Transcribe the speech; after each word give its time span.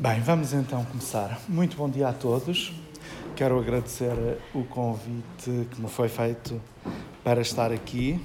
Bem, 0.00 0.20
vamos 0.20 0.52
então 0.52 0.84
começar. 0.84 1.40
Muito 1.48 1.76
bom 1.76 1.90
dia 1.90 2.10
a 2.10 2.12
todos. 2.12 2.72
Quero 3.34 3.58
agradecer 3.58 4.38
o 4.54 4.62
convite 4.62 5.66
que 5.72 5.80
me 5.80 5.88
foi 5.88 6.08
feito 6.08 6.62
para 7.24 7.40
estar 7.40 7.72
aqui 7.72 8.24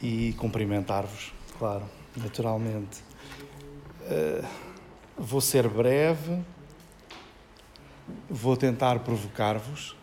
e 0.00 0.32
cumprimentar-vos, 0.38 1.34
claro, 1.58 1.84
naturalmente. 2.16 3.02
Uh, 4.06 4.46
vou 5.18 5.42
ser 5.42 5.68
breve, 5.68 6.42
vou 8.30 8.56
tentar 8.56 9.00
provocar-vos, 9.00 9.94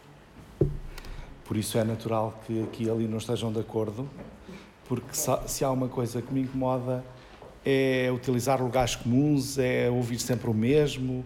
por 1.43 1.57
isso 1.57 1.75
é 1.79 1.83
natural 1.83 2.39
que 2.45 2.61
aqui 2.61 2.83
e 2.83 2.89
ali 2.91 3.07
não 3.07 3.17
estejam 3.17 3.51
de 3.51 3.61
acordo, 3.61 4.07
porque 4.87 5.09
se 5.47 5.65
há 5.65 5.71
uma 5.71 5.87
coisa 5.87 6.21
que 6.21 6.31
me 6.31 6.41
incomoda 6.41 7.03
é 7.65 8.09
utilizar 8.11 8.61
lugares 8.61 8.95
comuns, 8.95 9.57
é 9.57 9.89
ouvir 9.89 10.19
sempre 10.19 10.49
o 10.49 10.53
mesmo. 10.53 11.25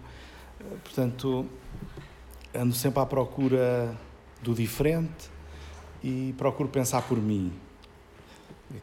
Portanto, 0.84 1.46
ando 2.54 2.74
sempre 2.74 3.00
à 3.00 3.06
procura 3.06 3.96
do 4.42 4.54
diferente 4.54 5.30
e 6.04 6.34
procuro 6.38 6.70
pensar 6.70 7.02
por 7.04 7.18
mim. 7.18 7.52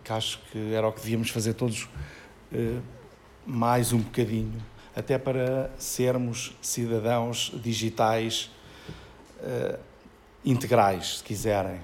Que 0.05 0.13
acho 0.13 0.41
que 0.51 0.73
era 0.73 0.87
o 0.87 0.93
que 0.93 1.01
devíamos 1.01 1.31
fazer 1.31 1.55
todos 1.55 1.89
eh, 2.53 2.79
mais 3.47 3.93
um 3.93 3.99
bocadinho, 3.99 4.63
até 4.95 5.19
para 5.19 5.71
sermos 5.79 6.57
cidadãos 6.63 7.53
digitais 7.63 8.51
eh, 9.41 9.79
integrais, 10.45 11.19
se 11.19 11.25
quiserem. 11.25 11.81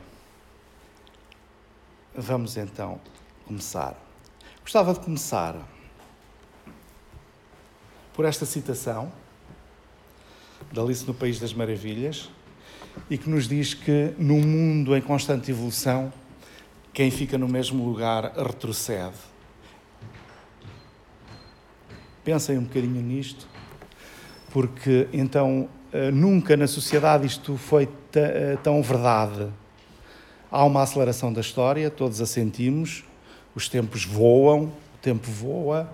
Vamos 2.15 2.57
então 2.57 3.01
começar. 3.47 4.06
Gostava 4.67 4.93
de 4.93 4.99
começar 4.99 5.55
por 8.13 8.25
esta 8.25 8.45
citação 8.45 9.13
da 10.73 10.83
Alice 10.83 11.07
no 11.07 11.15
País 11.15 11.39
das 11.39 11.55
Maravilhas 11.55 12.29
e 13.09 13.17
que 13.17 13.31
nos 13.31 13.47
diz 13.47 13.75
que 13.75 14.13
num 14.19 14.41
mundo 14.41 14.97
em 14.97 15.01
constante 15.01 15.53
evolução, 15.53 16.13
quem 16.93 17.13
fica 17.13 17.39
no 17.39 17.47
mesmo 17.47 17.89
lugar 17.89 18.33
retrocede. 18.37 19.15
Pensem 22.25 22.59
um 22.59 22.65
bocadinho 22.65 23.01
nisto, 23.01 23.47
porque 24.51 25.07
então 25.13 25.69
eh, 25.93 26.11
nunca 26.11 26.57
na 26.57 26.67
sociedade 26.67 27.25
isto 27.25 27.57
foi 27.57 27.89
eh, 28.17 28.59
tão 28.65 28.83
verdade. 28.83 29.49
Há 30.51 30.65
uma 30.65 30.83
aceleração 30.83 31.33
da 31.33 31.41
história, 31.41 31.89
todos 31.89 32.21
a 32.21 32.27
sentimos, 32.27 33.05
os 33.57 33.71
tempos 33.71 34.05
voam, 34.05 34.65
o 34.65 34.99
tempo 35.01 35.31
voa. 35.31 35.91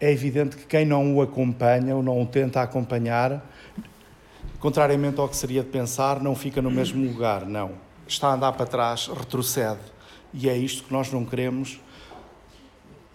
É 0.00 0.10
evidente 0.10 0.56
que 0.56 0.66
quem 0.66 0.84
não 0.84 1.16
o 1.16 1.22
acompanha 1.22 1.94
ou 1.94 2.02
não 2.02 2.20
o 2.20 2.26
tenta 2.26 2.60
acompanhar, 2.60 3.48
contrariamente 4.58 5.20
ao 5.20 5.28
que 5.28 5.36
seria 5.36 5.62
de 5.62 5.68
pensar, 5.68 6.20
não 6.20 6.34
fica 6.34 6.60
no 6.60 6.70
mesmo 6.70 7.06
lugar, 7.06 7.46
não. 7.46 7.72
Está 8.08 8.28
a 8.28 8.34
andar 8.34 8.52
para 8.52 8.66
trás, 8.66 9.06
retrocede. 9.06 9.78
E 10.34 10.48
é 10.48 10.56
isto 10.56 10.82
que 10.82 10.92
nós 10.92 11.12
não 11.12 11.24
queremos. 11.24 11.80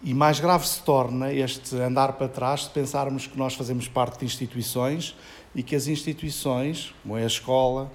E 0.02 0.13
mais 0.13 0.39
grave 0.39 0.66
se 0.66 0.81
torna 0.81 1.33
este 1.33 1.75
andar 1.75 2.13
para 2.13 2.30
trás 2.30 2.63
se 2.63 2.69
pensarmos 2.69 3.28
que 3.28 3.38
nós 3.38 3.55
fazemos 3.55 3.88
parte 3.88 4.19
de 4.19 4.25
instituições 4.25 5.16
e 5.53 5.61
que 5.61 5.75
as 5.75 5.88
instituições, 5.88 6.94
como 7.02 7.17
é 7.17 7.23
a 7.23 7.28
escola, 7.28 7.91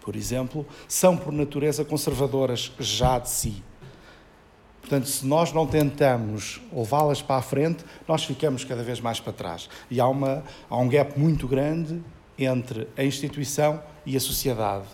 por 0.00 0.16
exemplo, 0.16 0.66
são 0.88 1.16
por 1.16 1.32
natureza 1.32 1.84
conservadoras 1.84 2.72
já 2.78 3.18
de 3.18 3.28
si. 3.28 3.62
Portanto, 4.86 5.08
se 5.08 5.26
nós 5.26 5.52
não 5.52 5.66
tentamos 5.66 6.60
levá-las 6.72 7.20
para 7.20 7.38
a 7.38 7.42
frente, 7.42 7.84
nós 8.06 8.22
ficamos 8.22 8.64
cada 8.64 8.84
vez 8.84 9.00
mais 9.00 9.18
para 9.18 9.32
trás. 9.32 9.68
E 9.90 10.00
há, 10.00 10.06
uma, 10.06 10.44
há 10.70 10.76
um 10.76 10.88
gap 10.88 11.18
muito 11.18 11.48
grande 11.48 12.00
entre 12.38 12.86
a 12.96 13.02
instituição 13.02 13.82
e 14.06 14.16
a 14.16 14.20
sociedade. 14.20 14.84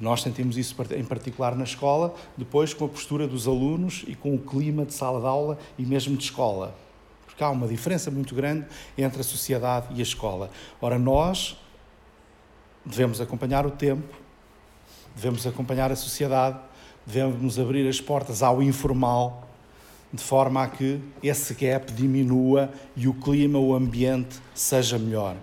Nós 0.00 0.22
sentimos 0.22 0.56
isso 0.56 0.76
em 0.96 1.04
particular 1.04 1.56
na 1.56 1.64
escola, 1.64 2.14
depois 2.36 2.72
com 2.72 2.84
a 2.84 2.88
postura 2.88 3.26
dos 3.26 3.48
alunos 3.48 4.04
e 4.06 4.14
com 4.14 4.36
o 4.36 4.38
clima 4.38 4.86
de 4.86 4.94
sala 4.94 5.18
de 5.18 5.26
aula 5.26 5.58
e 5.76 5.84
mesmo 5.84 6.16
de 6.16 6.22
escola. 6.22 6.76
Porque 7.26 7.42
há 7.42 7.50
uma 7.50 7.66
diferença 7.66 8.12
muito 8.12 8.36
grande 8.36 8.66
entre 8.96 9.20
a 9.20 9.24
sociedade 9.24 9.88
e 9.96 9.98
a 9.98 10.02
escola. 10.04 10.48
Ora, 10.80 10.96
nós 10.96 11.58
devemos 12.86 13.20
acompanhar 13.20 13.66
o 13.66 13.72
tempo, 13.72 14.14
devemos 15.16 15.44
acompanhar 15.44 15.90
a 15.90 15.96
sociedade 15.96 16.68
devemos 17.08 17.58
abrir 17.58 17.88
as 17.88 18.02
portas 18.02 18.42
ao 18.42 18.62
informal, 18.62 19.48
de 20.12 20.22
forma 20.22 20.62
a 20.62 20.68
que 20.68 21.00
esse 21.22 21.54
gap 21.54 21.90
diminua 21.90 22.70
e 22.94 23.08
o 23.08 23.14
clima, 23.14 23.58
o 23.58 23.74
ambiente 23.74 24.38
seja 24.54 24.98
melhor, 24.98 25.34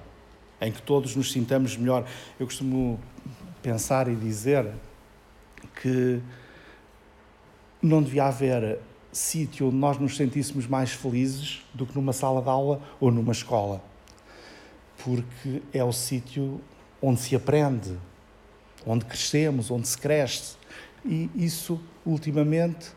em 0.61 0.71
que 0.71 0.81
todos 0.81 1.15
nos 1.15 1.31
sintamos 1.31 1.75
melhor. 1.75 2.05
Eu 2.39 2.45
costumo 2.45 2.99
pensar 3.63 4.07
e 4.07 4.15
dizer 4.15 4.71
que 5.81 6.21
não 7.81 8.01
devia 8.01 8.25
haver 8.25 8.79
sítio 9.11 9.67
onde 9.67 9.77
nós 9.77 9.97
nos 9.97 10.15
sentíssemos 10.15 10.67
mais 10.67 10.91
felizes 10.91 11.63
do 11.73 11.85
que 11.85 11.95
numa 11.95 12.13
sala 12.13 12.43
de 12.43 12.49
aula 12.49 12.79
ou 12.99 13.09
numa 13.09 13.31
escola, 13.31 13.83
porque 15.03 15.63
é 15.73 15.83
o 15.83 15.91
sítio 15.91 16.61
onde 17.01 17.21
se 17.21 17.35
aprende, 17.35 17.97
onde 18.85 19.03
crescemos, 19.05 19.71
onde 19.71 19.87
se 19.87 19.97
cresce 19.97 20.57
e 21.05 21.29
isso, 21.35 21.79
ultimamente, 22.05 22.87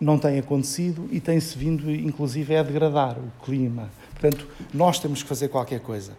não 0.00 0.18
tem 0.18 0.38
acontecido 0.38 1.08
e 1.12 1.20
tem-se 1.20 1.56
vindo, 1.56 1.90
inclusive, 1.90 2.56
a 2.56 2.62
degradar 2.62 3.16
o 3.18 3.30
clima. 3.44 3.90
Portanto, 4.10 4.48
nós 4.74 4.98
temos 4.98 5.22
que 5.22 5.28
fazer 5.28 5.48
qualquer 5.48 5.80
coisa. 5.80 6.16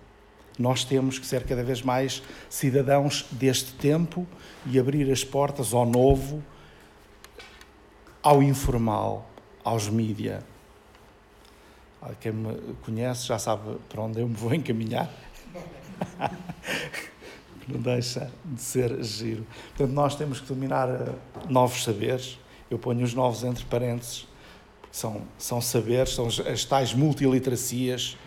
Nós 0.58 0.86
temos 0.86 1.18
que 1.18 1.26
ser 1.26 1.44
cada 1.46 1.64
vez 1.64 1.82
mais 1.82 2.22
cidadãos 2.50 3.26
deste 3.32 3.74
tempo 3.74 4.28
e 4.66 4.80
abrir 4.80 5.12
as 5.12 5.24
portas 5.24 5.74
ao 5.74 5.86
novo, 5.86 6.44
ao 8.22 8.42
informal, 8.42 9.30
aos 9.64 9.90
mídia. 9.90 10.44
Quem 12.20 12.34
me 12.34 12.76
conhece 12.86 13.28
já 13.28 13.40
sabe 13.40 13.78
para 13.90 14.02
onde 14.02 14.20
eu 14.20 14.28
me 14.28 14.36
vou 14.36 14.54
encaminhar. 14.54 15.10
não 17.72 17.80
deixa 17.80 18.32
de 18.46 18.62
ser 18.62 19.04
giro. 19.04 19.46
Portanto, 19.70 19.94
nós 19.94 20.16
temos 20.16 20.40
que 20.40 20.48
dominar 20.48 20.90
uh, 20.90 21.16
novos 21.50 21.84
saberes. 21.84 22.40
Eu 22.70 22.80
ponho 22.80 23.04
os 23.04 23.14
novos 23.14 23.44
entre 23.44 23.64
parênteses, 23.66 24.28
porque 24.82 24.98
são, 24.98 25.22
são 25.38 25.62
saberes, 25.62 26.14
são 26.14 26.28
as 26.28 26.66
tais 26.66 26.94
multiliteracias. 26.94 28.18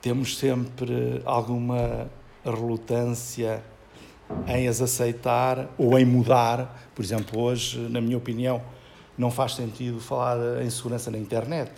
Temos 0.00 0.38
sempre 0.38 1.22
alguma 1.24 2.10
relutância 2.44 3.62
em 4.46 4.68
as 4.68 4.80
aceitar 4.80 5.68
ou 5.76 5.98
em 5.98 6.04
mudar. 6.04 6.88
Por 6.94 7.04
exemplo, 7.04 7.40
hoje, 7.40 7.78
na 7.78 8.00
minha 8.00 8.16
opinião, 8.16 8.62
não 9.16 9.30
faz 9.30 9.54
sentido 9.54 10.00
falar 10.00 10.62
em 10.62 10.70
segurança 10.70 11.10
na 11.10 11.18
internet. 11.18 11.72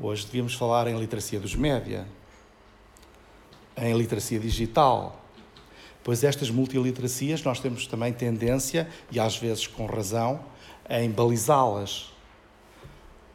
Hoje 0.00 0.26
devíamos 0.26 0.54
falar 0.54 0.86
em 0.86 0.98
literacia 0.98 1.38
dos 1.38 1.54
média 1.54 2.06
em 3.82 3.96
literacia 3.96 4.38
digital. 4.38 5.20
Pois 6.04 6.24
estas 6.24 6.50
multiliteracias 6.50 7.42
nós 7.42 7.60
temos 7.60 7.86
também 7.86 8.12
tendência, 8.12 8.88
e 9.10 9.20
às 9.20 9.36
vezes 9.36 9.66
com 9.66 9.86
razão, 9.86 10.40
em 10.88 11.10
balizá-las. 11.10 12.12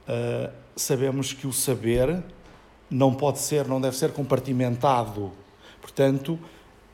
Uh, 0.07 0.51
sabemos 0.75 1.33
que 1.33 1.45
o 1.45 1.53
saber 1.53 2.23
não 2.89 3.13
pode 3.13 3.39
ser, 3.39 3.67
não 3.67 3.81
deve 3.81 3.97
ser 3.97 4.11
compartimentado. 4.11 5.31
Portanto, 5.81 6.39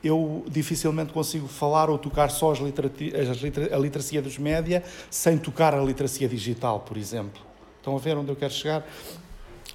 eu 0.02 0.44
dificilmente 0.48 1.12
consigo 1.12 1.48
falar 1.48 1.88
ou 1.88 1.96
tocar 1.96 2.30
só 2.30 2.52
as 2.52 2.58
a 2.60 3.78
literacia 3.78 4.20
dos 4.20 4.38
média 4.38 4.82
sem 5.10 5.38
tocar 5.38 5.74
a 5.74 5.82
literacia 5.82 6.28
digital, 6.28 6.80
por 6.80 6.96
exemplo. 6.96 7.40
Estão 7.78 7.96
a 7.96 7.98
ver 7.98 8.16
onde 8.16 8.30
eu 8.30 8.36
quero 8.36 8.52
chegar? 8.52 8.86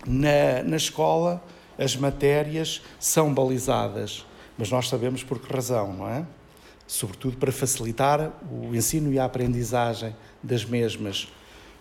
Na, 0.05 0.63
na 0.63 0.77
escola, 0.77 1.43
as 1.79 1.95
matérias 1.95 2.81
são 2.99 3.33
balizadas, 3.33 4.25
mas 4.57 4.69
nós 4.69 4.89
sabemos 4.89 5.23
por 5.23 5.39
que 5.39 5.51
razão, 5.51 5.93
não 5.93 6.09
é? 6.09 6.25
Sobretudo 6.85 7.37
para 7.37 7.53
facilitar 7.53 8.33
o 8.51 8.75
ensino 8.75 9.13
e 9.13 9.17
a 9.17 9.23
aprendizagem 9.23 10.13
das 10.43 10.65
mesmas. 10.65 11.29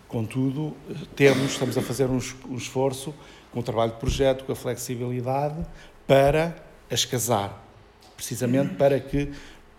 Contudo, 0.07 0.73
temos, 1.17 1.51
estamos 1.51 1.77
a 1.77 1.81
fazer 1.81 2.09
um, 2.09 2.17
esforço 2.55 3.13
com 3.51 3.59
o 3.59 3.63
trabalho 3.63 3.91
de 3.91 3.97
projeto, 3.97 4.45
com 4.45 4.53
a 4.53 4.55
flexibilidade, 4.55 5.65
para 6.07 6.55
as 6.89 7.03
casar, 7.03 7.61
precisamente 8.15 8.75
para 8.75 8.99
que 8.99 9.29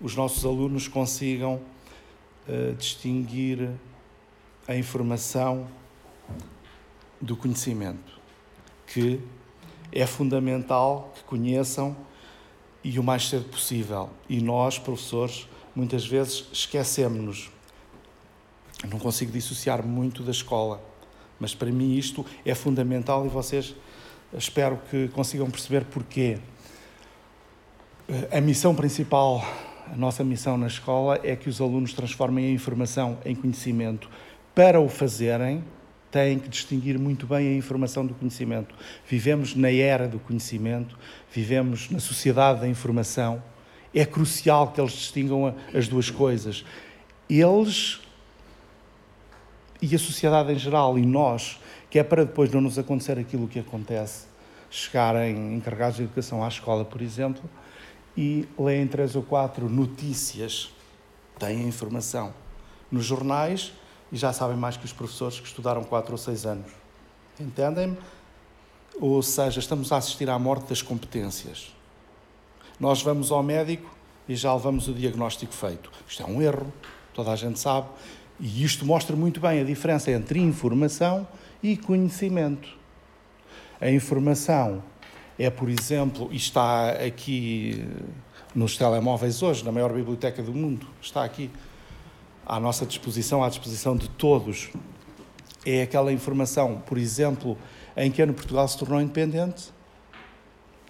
os 0.00 0.14
nossos 0.14 0.44
alunos 0.44 0.86
consigam 0.86 1.62
uh, 2.46 2.74
distinguir 2.74 3.70
a 4.68 4.76
informação 4.76 5.66
do 7.20 7.36
conhecimento, 7.36 8.20
que 8.86 9.20
é 9.92 10.06
fundamental 10.06 11.12
que 11.14 11.24
conheçam 11.24 11.96
e 12.82 12.98
o 12.98 13.02
mais 13.02 13.28
cedo 13.28 13.44
possível. 13.44 14.10
E 14.28 14.40
nós, 14.40 14.78
professores, 14.78 15.48
muitas 15.74 16.06
vezes 16.06 16.46
esquecemos-nos. 16.52 17.50
Não 18.88 18.98
consigo 18.98 19.30
dissociar 19.30 19.84
muito 19.86 20.22
da 20.22 20.30
escola, 20.30 20.80
Mas 21.40 21.54
para 21.54 21.70
mim 21.70 21.94
isto 21.96 22.24
é 22.44 22.54
fundamental 22.54 23.24
e 23.24 23.28
vocês 23.28 23.74
espero 24.34 24.78
que 24.90 25.08
consigam 25.08 25.50
perceber 25.50 25.86
porquê. 25.86 26.38
A 28.30 28.40
missão 28.42 28.74
principal, 28.74 29.42
a 29.90 29.96
nossa 29.96 30.22
missão 30.22 30.58
na 30.58 30.66
escola 30.66 31.18
é 31.24 31.34
que 31.34 31.48
os 31.48 31.60
alunos 31.60 31.94
transformem 31.94 32.46
a 32.46 32.50
informação 32.50 33.18
em 33.24 33.34
conhecimento. 33.34 34.10
Para 34.54 34.80
o 34.80 34.88
fazerem, 34.88 35.64
têm 36.10 36.38
que 36.38 36.48
distinguir 36.48 36.98
muito 36.98 37.26
bem 37.26 37.48
a 37.48 37.56
informação 37.56 38.04
do 38.04 38.14
conhecimento. 38.14 38.74
Vivemos 39.06 39.54
na 39.54 39.70
era 39.70 40.08
do 40.08 40.18
conhecimento, 40.18 40.98
vivemos 41.32 41.90
na 41.90 42.00
sociedade 42.00 42.60
da 42.60 42.68
informação. 42.68 43.42
É 43.94 44.04
crucial 44.04 44.72
que 44.72 44.80
eles 44.80 44.92
distingam 44.92 45.54
as 45.74 45.88
duas 45.88 46.10
coisas. 46.10 46.64
Eles 47.28 48.00
e 49.82 49.94
a 49.94 49.98
sociedade 49.98 50.52
em 50.52 50.58
geral 50.58 50.98
e 50.98 51.06
nós, 51.06 51.58
que 51.88 51.98
é 51.98 52.02
para 52.02 52.24
depois 52.24 52.50
não 52.52 52.60
nos 52.60 52.78
acontecer 52.78 53.18
aquilo 53.18 53.48
que 53.48 53.58
acontece, 53.58 54.26
chegarem 54.70 55.54
encarregados 55.54 55.96
de 55.96 56.02
educação 56.02 56.44
à 56.44 56.48
escola, 56.48 56.84
por 56.84 57.00
exemplo, 57.00 57.42
e 58.16 58.46
leem 58.58 58.86
três 58.86 59.16
ou 59.16 59.22
quatro 59.22 59.68
notícias, 59.68 60.70
têm 61.38 61.66
informação 61.66 62.34
nos 62.90 63.06
jornais 63.06 63.72
e 64.12 64.16
já 64.16 64.32
sabem 64.32 64.56
mais 64.56 64.76
que 64.76 64.84
os 64.84 64.92
professores 64.92 65.38
que 65.38 65.46
estudaram 65.46 65.84
quatro 65.84 66.12
ou 66.12 66.18
seis 66.18 66.44
anos. 66.44 66.70
Entendem-me? 67.38 67.96
Ou 69.00 69.22
seja, 69.22 69.60
estamos 69.60 69.92
a 69.92 69.96
assistir 69.96 70.28
à 70.28 70.38
morte 70.38 70.68
das 70.68 70.82
competências. 70.82 71.74
Nós 72.78 73.02
vamos 73.02 73.30
ao 73.30 73.42
médico 73.42 73.94
e 74.28 74.34
já 74.34 74.52
levamos 74.54 74.88
o 74.88 74.94
diagnóstico 74.94 75.52
feito. 75.52 75.90
Isto 76.08 76.22
é 76.22 76.26
um 76.26 76.42
erro, 76.42 76.72
toda 77.14 77.30
a 77.30 77.36
gente 77.36 77.58
sabe. 77.58 77.88
E 78.38 78.64
isto 78.64 78.84
mostra 78.84 79.14
muito 79.14 79.40
bem 79.40 79.60
a 79.60 79.64
diferença 79.64 80.10
entre 80.10 80.40
informação 80.40 81.26
e 81.62 81.76
conhecimento. 81.76 82.68
A 83.80 83.90
informação 83.90 84.82
é, 85.38 85.48
por 85.48 85.68
exemplo, 85.68 86.28
e 86.30 86.36
está 86.36 86.90
aqui 86.90 87.86
nos 88.54 88.76
telemóveis 88.76 89.42
hoje, 89.42 89.64
na 89.64 89.72
maior 89.72 89.92
biblioteca 89.92 90.42
do 90.42 90.52
mundo, 90.52 90.86
está 91.00 91.24
aqui 91.24 91.50
à 92.50 92.58
nossa 92.58 92.84
disposição, 92.84 93.44
à 93.44 93.48
disposição 93.48 93.96
de 93.96 94.08
todos. 94.08 94.70
É 95.64 95.82
aquela 95.82 96.12
informação, 96.12 96.82
por 96.84 96.98
exemplo, 96.98 97.56
em 97.96 98.10
que 98.10 98.20
ano 98.20 98.34
Portugal 98.34 98.66
se 98.66 98.76
tornou 98.76 99.00
independente. 99.00 99.72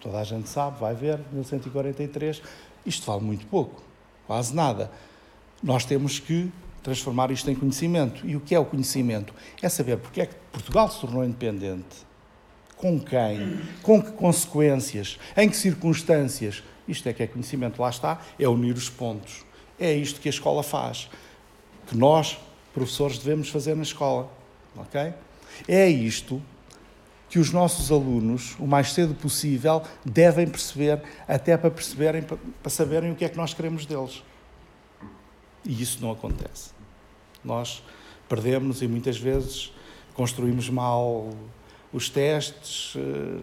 Toda 0.01 0.19
a 0.19 0.25
gente 0.25 0.49
sabe, 0.49 0.81
vai 0.81 0.95
ver, 0.95 1.21
1143. 1.31 2.41
Isto 2.87 3.07
vale 3.07 3.23
muito 3.23 3.47
pouco, 3.47 3.83
quase 4.27 4.55
nada. 4.55 4.91
Nós 5.62 5.85
temos 5.85 6.19
que 6.19 6.51
transformar 6.83 7.31
isto 7.31 7.51
em 7.51 7.55
conhecimento. 7.55 8.27
E 8.27 8.37
o 8.37 8.41
que 8.41 8.55
é 8.55 8.59
o 8.59 8.65
conhecimento? 8.65 9.35
É 9.61 9.69
saber 9.69 9.99
porque 9.99 10.23
é 10.23 10.27
que 10.27 10.35
Portugal 10.51 10.89
se 10.89 10.99
tornou 10.99 11.23
independente. 11.23 12.09
Com 12.75 12.99
quem? 12.99 13.61
Com 13.83 14.03
que 14.03 14.12
consequências? 14.12 15.19
Em 15.37 15.47
que 15.47 15.57
circunstâncias? 15.59 16.62
Isto 16.89 17.11
é 17.11 17.12
que 17.12 17.23
é 17.23 17.27
conhecimento. 17.27 17.83
Lá 17.83 17.91
está, 17.91 18.19
é 18.39 18.49
unir 18.49 18.75
os 18.75 18.89
pontos. 18.89 19.45
É 19.79 19.93
isto 19.93 20.23
que 20.23 20.29
a 20.29 20.31
escola 20.31 20.62
faz. 20.62 21.11
Que 21.91 21.97
nós, 21.97 22.39
professores, 22.73 23.19
devemos 23.19 23.49
fazer 23.49 23.75
na 23.75 23.83
escola. 23.83 24.31
Ok? 24.77 25.13
É 25.67 25.89
isto 25.89 26.41
que 27.29 27.41
os 27.41 27.53
nossos 27.53 27.91
alunos, 27.91 28.57
o 28.61 28.67
mais 28.67 28.93
cedo 28.93 29.13
possível, 29.13 29.83
devem 30.05 30.47
perceber, 30.47 31.03
até 31.27 31.57
para 31.57 31.71
perceberem, 31.71 32.23
para 32.23 32.71
saberem 32.71 33.11
o 33.11 33.17
que 33.17 33.25
é 33.25 33.29
que 33.29 33.37
nós 33.37 33.53
queremos 33.53 33.85
deles. 33.85 34.23
E 35.65 35.83
isso 35.83 35.99
não 36.01 36.13
acontece. 36.13 36.71
Nós 37.45 37.83
perdemos 38.29 38.83
e 38.83 38.87
muitas 38.87 39.19
vezes 39.19 39.73
construímos 40.15 40.71
mal 40.71 41.29
os 41.93 42.09
testes, 42.09 42.95
eh, 42.97 43.41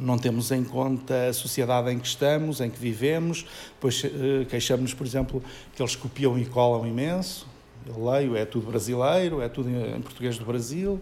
não 0.00 0.18
temos 0.18 0.50
em 0.50 0.64
conta 0.64 1.28
a 1.28 1.32
sociedade 1.32 1.90
em 1.90 1.98
que 1.98 2.06
estamos, 2.06 2.60
em 2.60 2.70
que 2.70 2.78
vivemos, 2.78 3.46
pois 3.78 4.02
eh, 4.04 4.46
queixamos-nos, 4.48 4.94
por 4.94 5.06
exemplo, 5.06 5.42
que 5.74 5.82
eles 5.82 5.94
copiam 5.94 6.38
e 6.38 6.46
colam 6.46 6.86
imenso. 6.86 7.46
Eu 7.86 8.10
leio, 8.10 8.36
é 8.36 8.44
tudo 8.44 8.66
brasileiro, 8.66 9.40
é 9.42 9.48
tudo 9.48 9.68
em 9.68 10.00
português 10.00 10.38
do 10.38 10.44
Brasil. 10.44 11.00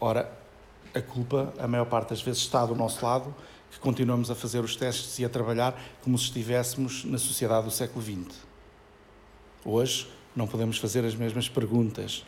Ora, 0.00 0.30
a 0.94 1.00
culpa, 1.00 1.52
a 1.58 1.68
maior 1.68 1.86
parte 1.86 2.10
das 2.10 2.22
vezes, 2.22 2.42
está 2.42 2.66
do 2.66 2.74
nosso 2.74 3.04
lado, 3.04 3.34
que 3.70 3.78
continuamos 3.78 4.30
a 4.30 4.34
fazer 4.34 4.60
os 4.60 4.76
testes 4.76 5.18
e 5.18 5.24
a 5.24 5.28
trabalhar 5.28 5.80
como 6.02 6.16
se 6.18 6.24
estivéssemos 6.24 7.04
na 7.04 7.18
sociedade 7.18 7.64
do 7.64 7.70
século 7.70 8.04
XX. 8.04 8.36
Hoje 9.64 10.08
não 10.34 10.46
podemos 10.46 10.78
fazer 10.78 11.04
as 11.04 11.14
mesmas 11.14 11.48
perguntas, 11.48 12.24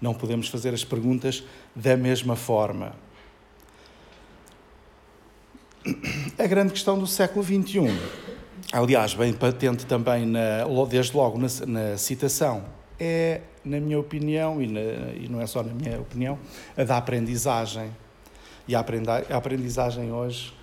não 0.00 0.14
podemos 0.14 0.48
fazer 0.48 0.74
as 0.74 0.84
perguntas 0.84 1.44
da 1.74 1.96
mesma 1.96 2.36
forma. 2.36 2.94
A 6.38 6.46
grande 6.46 6.72
questão 6.72 6.98
do 6.98 7.06
século 7.06 7.44
XXI, 7.44 7.98
aliás, 8.72 9.14
bem 9.14 9.32
patente 9.32 9.86
também, 9.86 10.26
na, 10.26 10.64
desde 10.88 11.16
logo 11.16 11.38
na, 11.38 11.48
na, 11.66 11.96
citação, 11.96 12.64
é, 13.00 13.40
na 13.64 13.80
minha 13.80 13.98
opinião, 13.98 14.60
e, 14.60 14.66
na, 14.66 14.80
e, 15.14 15.26
não 15.28 15.40
é 15.40 15.46
só 15.46 15.62
na 15.62 15.72
minha 15.72 15.98
opinião, 15.98 16.38
a 16.76 16.84
da 16.84 16.98
aprendizagem. 16.98 17.90
E 18.68 18.74
a 18.74 18.80
aprendizagem 19.30 20.12
hoje 20.12 20.54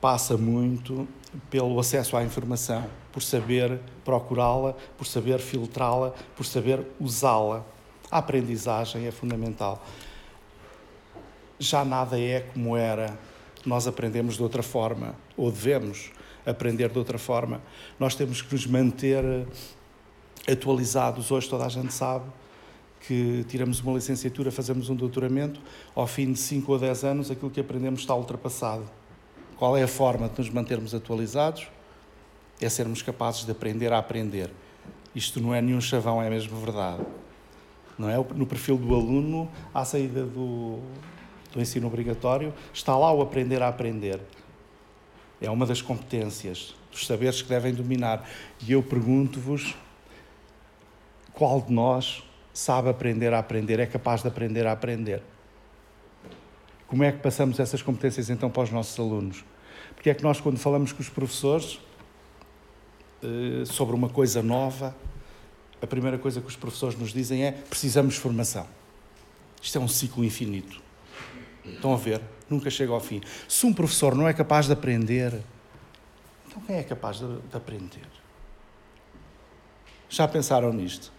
passa 0.00 0.36
muito 0.36 1.08
pelo 1.50 1.78
acesso 1.80 2.16
à 2.16 2.22
informação, 2.22 2.84
por 3.10 3.22
saber 3.22 3.80
procurá-la, 4.04 4.74
por 4.96 5.06
saber 5.06 5.38
filtrá-la, 5.38 6.12
por 6.36 6.44
saber 6.44 6.86
usá-la. 7.00 7.64
A 8.10 8.18
aprendizagem 8.18 9.06
é 9.06 9.10
fundamental. 9.10 9.84
Já 11.58 11.84
nada 11.84 12.20
é 12.20 12.40
como 12.40 12.76
era. 12.76 13.18
Nós 13.64 13.86
aprendemos 13.86 14.36
de 14.36 14.42
outra 14.42 14.62
forma, 14.62 15.16
ou 15.36 15.50
devemos 15.50 16.12
aprender 16.44 16.88
de 16.88 16.98
outra 16.98 17.18
forma. 17.18 17.60
Nós 17.98 18.14
temos 18.14 18.42
que 18.42 18.54
nos 18.54 18.66
manter 18.66 19.24
atualizados. 20.48 21.30
Hoje 21.30 21.48
toda 21.48 21.64
a 21.64 21.68
gente 21.68 21.92
sabe 21.92 22.24
que 23.00 23.44
tiramos 23.48 23.80
uma 23.80 23.92
licenciatura, 23.92 24.50
fazemos 24.50 24.88
um 24.88 24.94
doutoramento, 24.94 25.60
ao 25.94 26.06
fim 26.06 26.32
de 26.32 26.38
5 26.38 26.72
ou 26.72 26.78
10 26.78 27.04
anos 27.04 27.30
aquilo 27.30 27.50
que 27.50 27.60
aprendemos 27.60 28.00
está 28.00 28.14
ultrapassado 28.14 28.84
qual 29.56 29.76
é 29.76 29.82
a 29.82 29.88
forma 29.88 30.28
de 30.28 30.38
nos 30.38 30.50
mantermos 30.50 30.94
atualizados? 30.94 31.66
É 32.60 32.68
sermos 32.68 33.02
capazes 33.02 33.44
de 33.44 33.50
aprender 33.50 33.92
a 33.92 33.98
aprender. 33.98 34.50
Isto 35.14 35.40
não 35.40 35.54
é 35.54 35.62
nenhum 35.62 35.80
chavão, 35.80 36.22
é 36.22 36.28
mesmo 36.28 36.58
verdade. 36.58 37.02
Não 37.98 38.08
é? 38.08 38.16
No 38.34 38.46
perfil 38.46 38.76
do 38.76 38.94
aluno, 38.94 39.50
à 39.72 39.84
saída 39.84 40.24
do, 40.24 40.78
do 41.52 41.60
ensino 41.60 41.86
obrigatório, 41.86 42.52
está 42.72 42.96
lá 42.96 43.10
o 43.12 43.22
aprender 43.22 43.62
a 43.62 43.68
aprender. 43.68 44.20
É 45.40 45.50
uma 45.50 45.64
das 45.64 45.80
competências, 45.80 46.74
dos 46.90 47.06
saberes 47.06 47.40
que 47.40 47.48
devem 47.48 47.72
dominar. 47.72 48.28
E 48.66 48.72
eu 48.72 48.82
pergunto-vos: 48.82 49.74
qual 51.36 51.60
de 51.60 51.70
nós 51.70 52.24
sabe 52.52 52.88
aprender 52.88 53.34
a 53.34 53.38
aprender, 53.38 53.78
é 53.78 53.84
capaz 53.84 54.22
de 54.22 54.28
aprender 54.28 54.66
a 54.66 54.72
aprender? 54.72 55.22
Como 56.88 57.04
é 57.04 57.12
que 57.12 57.18
passamos 57.18 57.60
essas 57.60 57.82
competências 57.82 58.30
então 58.30 58.50
para 58.50 58.62
os 58.62 58.70
nossos 58.70 58.98
alunos? 58.98 59.44
Porque 59.94 60.08
é 60.08 60.14
que 60.14 60.22
nós, 60.22 60.40
quando 60.40 60.56
falamos 60.56 60.92
com 60.92 61.02
os 61.02 61.10
professores 61.10 61.78
eh, 63.22 63.66
sobre 63.66 63.94
uma 63.94 64.08
coisa 64.08 64.42
nova, 64.42 64.96
a 65.82 65.86
primeira 65.86 66.16
coisa 66.16 66.40
que 66.40 66.46
os 66.46 66.56
professores 66.56 66.98
nos 66.98 67.12
dizem 67.12 67.44
é: 67.44 67.52
precisamos 67.52 68.14
de 68.14 68.20
formação. 68.20 68.66
Isto 69.60 69.76
é 69.76 69.80
um 69.80 69.88
ciclo 69.88 70.24
infinito. 70.24 70.80
Estão 71.66 71.92
a 71.92 71.98
ver? 71.98 72.22
Nunca 72.48 72.70
chega 72.70 72.92
ao 72.92 73.00
fim. 73.00 73.20
Se 73.46 73.66
um 73.66 73.74
professor 73.74 74.14
não 74.14 74.26
é 74.26 74.32
capaz 74.32 74.66
de 74.66 74.72
aprender, 74.72 75.38
então 76.48 76.62
quem 76.62 76.76
é 76.76 76.82
capaz 76.82 77.18
de, 77.18 77.26
de 77.26 77.56
aprender? 77.56 78.08
Já 80.08 80.26
pensaram 80.26 80.72
nisto? 80.72 81.15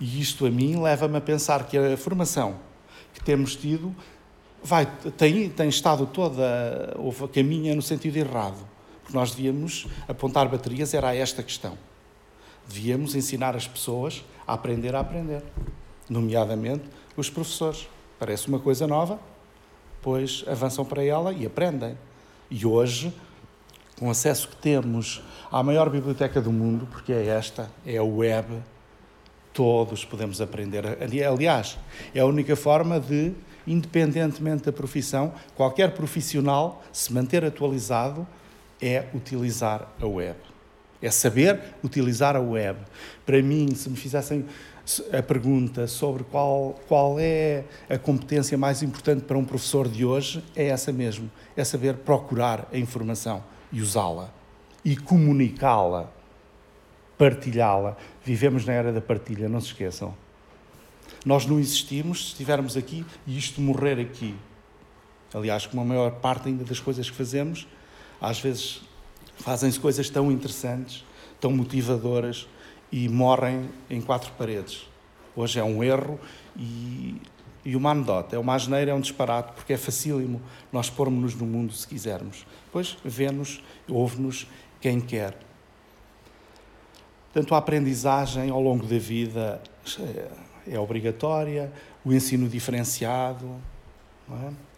E 0.00 0.20
isto 0.20 0.46
a 0.46 0.50
mim 0.50 0.80
leva-me 0.80 1.16
a 1.16 1.20
pensar 1.20 1.66
que 1.66 1.76
a 1.76 1.96
formação 1.96 2.56
que 3.12 3.22
temos 3.22 3.56
tido 3.56 3.94
vai, 4.62 4.86
tem, 5.16 5.48
tem 5.48 5.68
estado 5.68 6.06
toda, 6.06 6.94
ou 6.96 7.12
caminha 7.28 7.74
no 7.74 7.82
sentido 7.82 8.16
errado. 8.16 8.58
Porque 9.02 9.16
nós 9.16 9.30
devíamos 9.32 9.86
apontar 10.06 10.48
baterias, 10.48 10.94
era 10.94 11.14
esta 11.14 11.42
questão. 11.42 11.76
Devíamos 12.68 13.14
ensinar 13.14 13.56
as 13.56 13.66
pessoas 13.66 14.24
a 14.46 14.52
aprender 14.52 14.94
a 14.94 15.00
aprender, 15.00 15.42
nomeadamente 16.08 16.84
os 17.16 17.30
professores. 17.30 17.88
Parece 18.18 18.48
uma 18.48 18.58
coisa 18.58 18.86
nova, 18.86 19.18
pois 20.02 20.44
avançam 20.46 20.84
para 20.84 21.02
ela 21.02 21.32
e 21.32 21.46
aprendem. 21.46 21.96
E 22.50 22.66
hoje, 22.66 23.12
com 23.98 24.10
acesso 24.10 24.48
que 24.48 24.56
temos 24.56 25.22
à 25.50 25.62
maior 25.62 25.88
biblioteca 25.88 26.40
do 26.40 26.52
mundo, 26.52 26.86
porque 26.90 27.12
é 27.12 27.26
esta, 27.26 27.70
é 27.86 27.96
a 27.96 28.04
web, 28.04 28.62
todos 29.58 30.04
podemos 30.04 30.40
aprender. 30.40 30.84
Aliás, 31.02 31.76
é 32.14 32.20
a 32.20 32.24
única 32.24 32.54
forma 32.54 33.00
de 33.00 33.34
independentemente 33.66 34.62
da 34.62 34.72
profissão, 34.72 35.34
qualquer 35.56 35.94
profissional 35.94 36.80
se 36.92 37.12
manter 37.12 37.44
atualizado 37.44 38.24
é 38.80 39.06
utilizar 39.12 39.92
a 40.00 40.06
web. 40.06 40.38
É 41.02 41.10
saber 41.10 41.60
utilizar 41.82 42.36
a 42.36 42.40
web. 42.40 42.78
Para 43.26 43.42
mim, 43.42 43.74
se 43.74 43.90
me 43.90 43.96
fizessem, 43.96 44.46
a 45.12 45.20
pergunta 45.20 45.88
sobre 45.88 46.22
qual, 46.22 46.78
qual 46.86 47.18
é 47.18 47.64
a 47.90 47.98
competência 47.98 48.56
mais 48.56 48.80
importante 48.80 49.24
para 49.24 49.36
um 49.36 49.44
professor 49.44 49.88
de 49.88 50.04
hoje 50.04 50.40
é 50.54 50.68
essa 50.68 50.92
mesmo: 50.92 51.28
é 51.56 51.64
saber 51.64 51.94
procurar 51.94 52.68
a 52.72 52.78
informação 52.78 53.42
e 53.72 53.82
usá-la 53.82 54.38
e 54.84 54.96
comunicá-la, 54.96 56.10
partilhá-la. 57.18 57.96
Vivemos 58.24 58.64
na 58.64 58.72
era 58.72 58.92
da 58.92 59.00
partilha, 59.00 59.48
não 59.48 59.60
se 59.60 59.66
esqueçam. 59.68 60.14
Nós 61.26 61.44
não 61.44 61.58
existimos 61.58 62.26
se 62.26 62.26
estivermos 62.28 62.76
aqui 62.76 63.04
e 63.26 63.36
isto 63.36 63.60
morrer 63.60 63.98
aqui. 64.00 64.34
Aliás, 65.34 65.66
como 65.66 65.82
a 65.82 65.84
maior 65.84 66.12
parte 66.12 66.48
ainda 66.48 66.64
das 66.64 66.80
coisas 66.80 67.10
que 67.10 67.16
fazemos, 67.16 67.66
às 68.20 68.40
vezes 68.40 68.80
fazem-se 69.36 69.78
coisas 69.78 70.08
tão 70.08 70.30
interessantes, 70.32 71.04
tão 71.40 71.50
motivadoras 71.50 72.46
e 72.90 73.08
morrem 73.08 73.68
em 73.90 74.00
quatro 74.00 74.32
paredes. 74.38 74.88
Hoje 75.36 75.60
é 75.60 75.64
um 75.64 75.84
erro 75.84 76.18
e, 76.56 77.20
e 77.64 77.76
uma 77.76 77.90
anedota, 77.90 78.36
é 78.36 78.38
uma 78.38 78.54
asneira, 78.54 78.92
é 78.92 78.94
um 78.94 79.00
disparate, 79.00 79.52
porque 79.52 79.72
é 79.72 79.76
facílimo 79.76 80.40
nós 80.72 80.88
pormos-nos 80.88 81.34
no 81.34 81.46
mundo 81.46 81.72
se 81.72 81.86
quisermos. 81.86 82.46
Depois 82.66 82.96
vê-nos, 83.04 83.62
ouve-nos 83.88 84.46
quem 84.80 85.00
quer. 85.00 85.47
Portanto, 87.32 87.54
a 87.54 87.58
aprendizagem 87.58 88.50
ao 88.50 88.60
longo 88.60 88.86
da 88.86 88.98
vida 88.98 89.60
é, 90.00 90.74
é 90.74 90.78
obrigatória, 90.78 91.70
o 92.04 92.12
ensino 92.12 92.48
diferenciado, 92.48 93.56
é? 94.30 94.68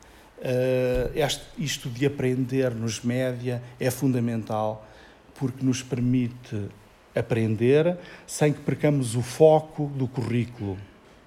Uh, 0.41 1.11
este, 1.15 1.43
isto 1.59 1.91
de 1.91 2.07
aprender 2.07 2.75
nos 2.75 3.03
média 3.03 3.63
é 3.79 3.91
fundamental 3.91 4.87
porque 5.35 5.63
nos 5.63 5.83
permite 5.83 6.69
aprender 7.15 7.99
sem 8.27 8.51
que 8.51 8.61
percamos 8.61 9.15
o 9.15 9.21
foco 9.21 9.93
do 9.95 10.09
currículo, 10.09 10.79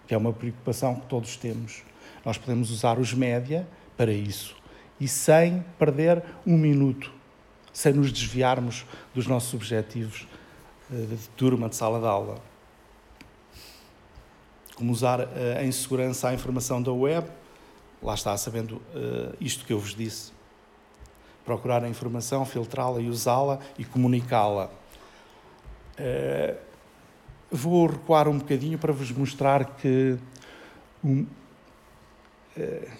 que 0.07 0.15
é 0.15 0.17
uma 0.17 0.33
preocupação 0.33 0.95
que 0.95 1.05
todos 1.05 1.37
temos. 1.37 1.83
Nós 2.25 2.39
podemos 2.39 2.71
usar 2.71 2.97
os 2.97 3.13
média 3.13 3.67
para 3.95 4.11
isso 4.11 4.55
e 4.99 5.07
sem 5.07 5.63
perder 5.77 6.23
um 6.43 6.57
minuto, 6.57 7.13
sem 7.71 7.93
nos 7.93 8.11
desviarmos 8.11 8.83
dos 9.13 9.27
nossos 9.27 9.53
objetivos 9.53 10.27
de 10.93 11.29
turma, 11.29 11.67
de 11.67 11.75
sala 11.75 11.99
de 11.99 12.05
aula. 12.05 12.37
Como 14.75 14.91
usar 14.91 15.21
uh, 15.21 15.27
em 15.61 15.71
segurança 15.71 16.29
a 16.29 16.33
informação 16.33 16.81
da 16.81 16.91
web 16.91 17.27
lá 18.01 18.13
está, 18.13 18.35
sabendo 18.37 18.75
uh, 18.75 19.35
isto 19.39 19.65
que 19.65 19.73
eu 19.73 19.79
vos 19.79 19.95
disse. 19.95 20.31
Procurar 21.45 21.83
a 21.83 21.89
informação, 21.89 22.45
filtrá-la 22.45 23.01
e 23.01 23.09
usá-la 23.09 23.59
e 23.77 23.83
comunicá-la. 23.83 24.69
Vou 27.51 27.85
recuar 27.85 28.27
um 28.29 28.37
bocadinho 28.37 28.77
para 28.79 28.93
vos 28.93 29.11
mostrar 29.11 29.75
que, 29.75 30.17
um, 31.03 31.25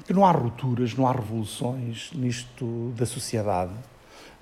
que 0.06 0.14
não 0.14 0.26
há 0.26 0.32
rupturas, 0.32 0.94
não 0.94 1.08
há 1.08 1.14
revoluções 1.14 2.12
nisto 2.14 2.94
da 2.98 3.06
sociedade. 3.06 3.74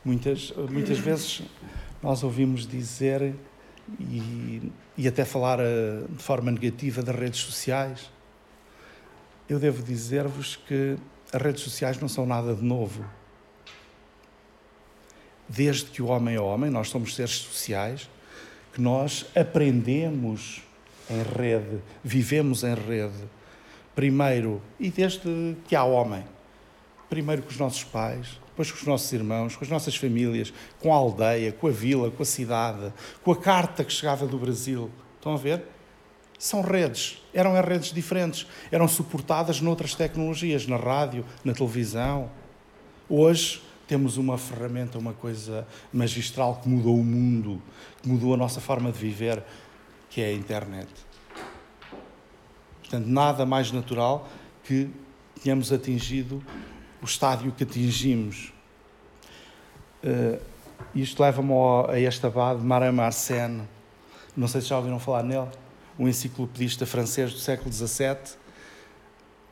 Muitas, 0.03 0.51
muitas 0.69 0.97
vezes 0.97 1.43
nós 2.01 2.23
ouvimos 2.23 2.65
dizer 2.67 3.35
e, 3.99 4.71
e 4.97 5.07
até 5.07 5.25
falar 5.25 5.57
de 5.57 6.23
forma 6.23 6.51
negativa 6.51 7.01
das 7.01 7.15
redes 7.15 7.39
sociais 7.39 8.09
eu 9.51 9.59
devo 9.59 9.83
dizer-vos 9.83 10.55
que 10.55 10.95
as 11.33 11.41
redes 11.41 11.61
sociais 11.61 11.99
não 11.99 12.07
são 12.07 12.25
nada 12.25 12.55
de 12.55 12.63
novo. 12.63 13.03
Desde 15.47 15.85
que 15.85 16.01
o 16.01 16.05
homem 16.05 16.35
é 16.35 16.39
homem, 16.39 16.71
nós 16.71 16.87
somos 16.87 17.15
seres 17.15 17.31
sociais, 17.31 18.09
que 18.71 18.79
nós 18.79 19.25
aprendemos 19.35 20.61
em 21.09 21.21
rede, 21.37 21.81
vivemos 22.01 22.63
em 22.63 22.73
rede. 22.73 23.27
Primeiro, 23.93 24.61
e 24.79 24.89
desde 24.89 25.57
que 25.67 25.75
há 25.75 25.83
homem, 25.83 26.23
primeiro 27.11 27.41
com 27.41 27.49
os 27.49 27.57
nossos 27.57 27.83
pais, 27.83 28.39
depois 28.47 28.71
com 28.71 28.77
os 28.77 28.85
nossos 28.85 29.11
irmãos, 29.11 29.57
com 29.57 29.65
as 29.65 29.69
nossas 29.69 29.97
famílias, 29.97 30.53
com 30.79 30.93
a 30.93 30.95
aldeia, 30.95 31.51
com 31.51 31.67
a 31.67 31.71
vila, 31.71 32.09
com 32.09 32.23
a 32.23 32.25
cidade, 32.25 32.93
com 33.21 33.33
a 33.33 33.35
carta 33.35 33.83
que 33.83 33.91
chegava 33.91 34.25
do 34.25 34.37
Brasil. 34.37 34.89
Estão 35.19 35.33
a 35.33 35.37
ver? 35.37 35.61
são 36.39 36.61
redes, 36.61 37.21
eram 37.35 37.53
redes 37.61 37.93
diferentes, 37.93 38.47
eram 38.71 38.87
suportadas 38.87 39.61
noutras 39.61 39.93
tecnologias, 39.93 40.65
na 40.65 40.75
rádio, 40.75 41.23
na 41.45 41.53
televisão. 41.53 42.31
Hoje 43.07 43.61
temos 43.87 44.17
uma 44.17 44.39
ferramenta, 44.39 44.97
uma 44.97 45.13
coisa 45.13 45.67
magistral 45.93 46.59
que 46.63 46.67
mudou 46.67 46.97
o 46.97 47.03
mundo, 47.03 47.61
que 48.01 48.09
mudou 48.09 48.33
a 48.33 48.37
nossa 48.37 48.59
forma 48.59 48.91
de 48.91 48.97
viver, 48.97 49.43
que 50.09 50.19
é 50.19 50.29
a 50.29 50.33
internet. 50.33 50.89
Portanto, 52.79 53.05
nada 53.05 53.45
mais 53.45 53.71
natural 53.71 54.27
que 54.63 54.89
tenhamos 55.43 55.71
atingido 55.71 56.43
o 57.01 57.05
estádio 57.05 57.51
que 57.51 57.63
atingimos. 57.63 58.53
Uh, 60.03 60.39
isto 60.93 61.21
leva-me 61.21 61.53
a 61.89 61.99
este 61.99 62.25
abade, 62.25 62.63
Marin 62.63 62.91
Mersenne. 62.91 63.67
Não 64.35 64.47
sei 64.47 64.61
se 64.61 64.67
já 64.67 64.77
ouviram 64.77 64.99
falar 64.99 65.23
nele 65.23 65.47
um 65.97 66.07
enciclopedista 66.07 66.85
francês 66.85 67.33
do 67.33 67.39
século 67.39 67.71
XVII, 67.71 68.39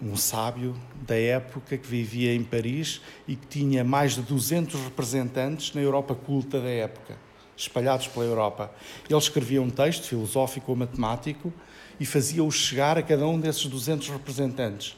um 0.01 0.15
sábio 0.15 0.75
da 1.06 1.15
época 1.15 1.77
que 1.77 1.88
vivia 1.88 2.34
em 2.34 2.44
Paris 2.44 3.01
e 3.27 3.36
que 3.36 3.46
tinha 3.46 3.84
mais 3.84 4.15
de 4.15 4.22
200 4.22 4.82
representantes 4.82 5.74
na 5.74 5.82
Europa 5.82 6.15
culta 6.15 6.60
da 6.60 6.70
época, 6.70 7.18
espalhados 7.56 8.08
pela 8.08 8.25
Europa. 8.25 8.72
Ele 9.08 9.20
escrevia 9.20 9.62
um 9.62 9.70
texto 9.70 10.08
filosófico 10.08 10.72
ou 10.72 10.77
matemático 10.77 11.53
e 12.00 12.06
fazia-o 12.06 12.50
chegar 12.50 12.98
a 12.98 13.03
cada 13.03 13.27
um 13.27 13.39
desses 13.39 13.65
200 13.65 14.10
representantes. 14.10 14.98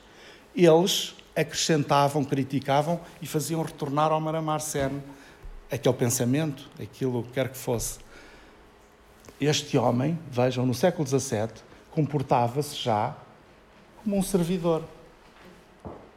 Eles 0.55 1.15
acrescentavam, 1.35 2.23
criticavam 2.23 2.99
e 3.21 3.27
faziam 3.27 3.61
retornar 3.61 4.11
ao 4.11 4.19
Maramarcene 4.19 5.01
aquele 5.71 5.95
pensamento, 5.95 6.69
aquilo 6.79 7.23
que 7.23 7.31
quer 7.31 7.49
que 7.49 7.57
fosse 7.57 7.99
este 9.39 9.77
homem, 9.77 10.19
vejam, 10.29 10.65
no 10.65 10.73
século 10.73 11.07
XVII, 11.07 11.49
comportava-se 11.89 12.75
já 12.75 13.15
como 14.03 14.17
um 14.17 14.21
servidor. 14.21 14.83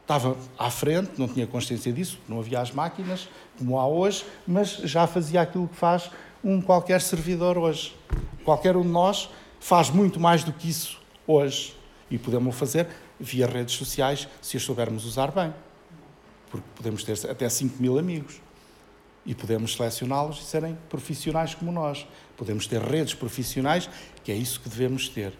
Estava 0.01 0.37
à 0.57 0.69
frente, 0.69 1.13
não 1.17 1.27
tinha 1.27 1.47
consciência 1.47 1.91
disso, 1.91 2.19
não 2.29 2.39
havia 2.39 2.59
as 2.59 2.71
máquinas 2.71 3.27
como 3.57 3.79
há 3.79 3.87
hoje, 3.87 4.23
mas 4.45 4.75
já 4.83 5.07
fazia 5.07 5.41
aquilo 5.41 5.67
que 5.67 5.75
faz 5.75 6.11
um 6.43 6.61
qualquer 6.61 7.01
servidor 7.01 7.57
hoje. 7.57 7.95
Qualquer 8.43 8.77
um 8.77 8.83
de 8.83 8.89
nós 8.89 9.29
faz 9.59 9.89
muito 9.89 10.19
mais 10.19 10.43
do 10.43 10.53
que 10.53 10.69
isso 10.69 11.01
hoje. 11.25 11.75
E 12.11 12.19
podemos 12.19 12.55
fazer 12.55 12.87
via 13.19 13.47
redes 13.47 13.75
sociais, 13.75 14.27
se 14.41 14.57
as 14.57 14.63
soubermos 14.63 15.05
usar 15.05 15.31
bem. 15.31 15.53
Porque 16.49 16.67
podemos 16.75 17.03
ter 17.03 17.29
até 17.29 17.47
5 17.49 17.81
mil 17.81 17.97
amigos 17.97 18.41
e 19.25 19.33
podemos 19.33 19.73
selecioná-los 19.73 20.39
e 20.39 20.43
serem 20.43 20.77
profissionais 20.89 21.55
como 21.55 21.71
nós. 21.71 22.07
Podemos 22.37 22.67
ter 22.67 22.81
redes 22.81 23.13
profissionais, 23.13 23.89
que 24.23 24.31
é 24.31 24.35
isso 24.35 24.59
que 24.61 24.69
devemos 24.69 25.09
ter. 25.09 25.33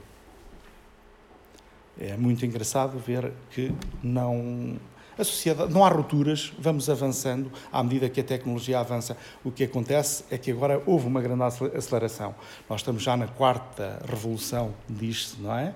É 1.97 2.17
muito 2.17 2.45
engraçado 2.45 2.97
ver 2.99 3.31
que 3.51 3.73
não 4.03 4.77
a 5.17 5.23
sociedade 5.23 5.73
não 5.73 5.85
há 5.85 5.87
rupturas, 5.87 6.51
vamos 6.59 6.89
avançando 6.89 7.49
à 7.71 7.81
medida 7.81 8.09
que 8.09 8.19
a 8.19 8.23
tecnologia 8.23 8.79
avança. 8.81 9.15
O 9.45 9.51
que 9.51 9.63
acontece 9.63 10.25
é 10.29 10.37
que 10.37 10.51
agora 10.51 10.83
houve 10.85 11.07
uma 11.07 11.21
grande 11.21 11.41
aceleração. 11.43 12.35
Nós 12.69 12.81
estamos 12.81 13.01
já 13.01 13.15
na 13.15 13.27
quarta 13.27 14.01
revolução 14.05 14.73
disto, 14.89 15.41
não 15.41 15.55
é? 15.55 15.73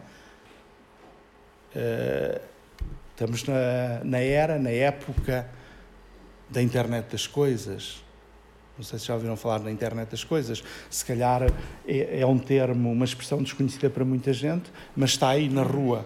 Eh, 1.75 2.41
estamos 3.11 3.43
na, 3.43 4.01
na 4.03 4.19
era, 4.19 4.57
na 4.57 4.69
época 4.69 5.49
da 6.49 6.61
internet 6.61 7.11
das 7.11 7.27
coisas. 7.27 8.03
Não 8.77 8.83
sei 8.83 8.97
se 8.97 9.07
já 9.07 9.13
ouviram 9.13 9.35
falar 9.35 9.59
da 9.59 9.69
internet 9.69 10.09
das 10.09 10.23
coisas. 10.23 10.63
Se 10.89 11.03
calhar 11.03 11.43
é, 11.85 12.21
é 12.21 12.25
um 12.25 12.39
termo, 12.39 12.91
uma 12.91 13.03
expressão 13.03 13.43
desconhecida 13.43 13.89
para 13.89 14.05
muita 14.05 14.31
gente, 14.31 14.71
mas 14.95 15.11
está 15.11 15.29
aí 15.29 15.49
na 15.49 15.63
rua. 15.63 16.05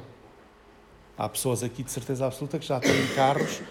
Há 1.16 1.30
pessoas 1.30 1.62
aqui 1.62 1.84
de 1.84 1.92
certeza 1.92 2.26
absoluta 2.26 2.58
que 2.58 2.66
já 2.66 2.80
têm 2.80 3.08
carros 3.16 3.62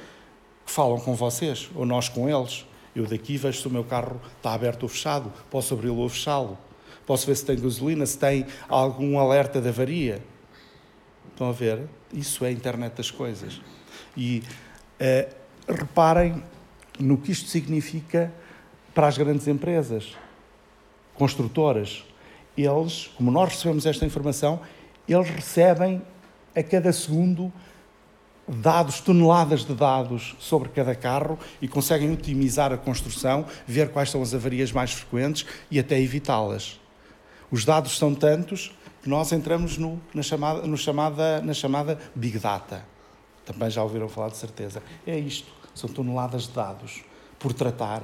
que 0.64 0.70
falam 0.70 1.00
com 1.00 1.14
vocês, 1.14 1.68
ou 1.74 1.84
nós 1.84 2.08
com 2.08 2.28
eles. 2.28 2.64
Eu 2.94 3.04
daqui 3.06 3.36
vejo 3.36 3.60
se 3.60 3.66
o 3.66 3.70
meu 3.70 3.82
carro 3.82 4.20
está 4.36 4.52
aberto 4.54 4.84
ou 4.84 4.88
fechado, 4.88 5.32
posso 5.50 5.74
abri-lo 5.74 5.96
ou 5.96 6.08
fechá-lo. 6.08 6.56
Posso 7.04 7.26
ver 7.26 7.34
se 7.34 7.44
tem 7.44 7.58
gasolina, 7.58 8.06
se 8.06 8.16
tem 8.16 8.46
algum 8.68 9.18
alerta 9.18 9.60
de 9.60 9.68
avaria. 9.68 10.22
Estão 11.42 11.50
a 11.50 11.52
ver? 11.52 11.88
Isso 12.14 12.44
é 12.44 12.48
a 12.48 12.52
internet 12.52 12.94
das 12.94 13.10
coisas. 13.10 13.60
E 14.16 14.44
uh, 15.00 15.34
reparem 15.66 16.40
no 17.00 17.18
que 17.18 17.32
isto 17.32 17.48
significa 17.48 18.32
para 18.94 19.08
as 19.08 19.18
grandes 19.18 19.48
empresas, 19.48 20.16
construtoras. 21.14 22.04
Eles, 22.56 23.10
como 23.16 23.32
nós 23.32 23.54
recebemos 23.54 23.86
esta 23.86 24.06
informação, 24.06 24.60
eles 25.08 25.28
recebem 25.30 26.00
a 26.54 26.62
cada 26.62 26.92
segundo 26.92 27.52
dados, 28.46 29.00
toneladas 29.00 29.64
de 29.64 29.74
dados 29.74 30.36
sobre 30.38 30.68
cada 30.68 30.94
carro 30.94 31.36
e 31.60 31.66
conseguem 31.66 32.12
otimizar 32.12 32.72
a 32.72 32.78
construção, 32.78 33.46
ver 33.66 33.90
quais 33.90 34.12
são 34.12 34.22
as 34.22 34.32
avarias 34.32 34.70
mais 34.70 34.92
frequentes 34.92 35.44
e 35.68 35.80
até 35.80 36.00
evitá-las. 36.00 36.80
Os 37.50 37.64
dados 37.64 37.98
são 37.98 38.14
tantos 38.14 38.72
nós 39.04 39.32
entramos 39.32 39.78
no, 39.78 40.00
na, 40.14 40.22
chamada, 40.22 40.66
no 40.66 40.76
chamada, 40.76 41.40
na 41.40 41.52
chamada 41.52 41.98
Big 42.14 42.38
Data. 42.38 42.86
Também 43.44 43.68
já 43.68 43.82
ouviram 43.82 44.08
falar 44.08 44.28
de 44.28 44.36
certeza. 44.36 44.82
É 45.06 45.18
isto, 45.18 45.52
são 45.74 45.90
toneladas 45.90 46.44
de 46.44 46.52
dados 46.52 47.02
por 47.38 47.52
tratar. 47.52 48.02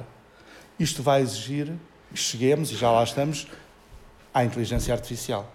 Isto 0.77 1.01
vai 1.01 1.21
exigir 1.21 1.73
que 2.11 2.19
cheguemos, 2.19 2.71
e 2.71 2.75
já 2.75 2.91
lá 2.91 3.03
estamos, 3.03 3.47
à 4.33 4.43
inteligência 4.43 4.93
artificial. 4.93 5.49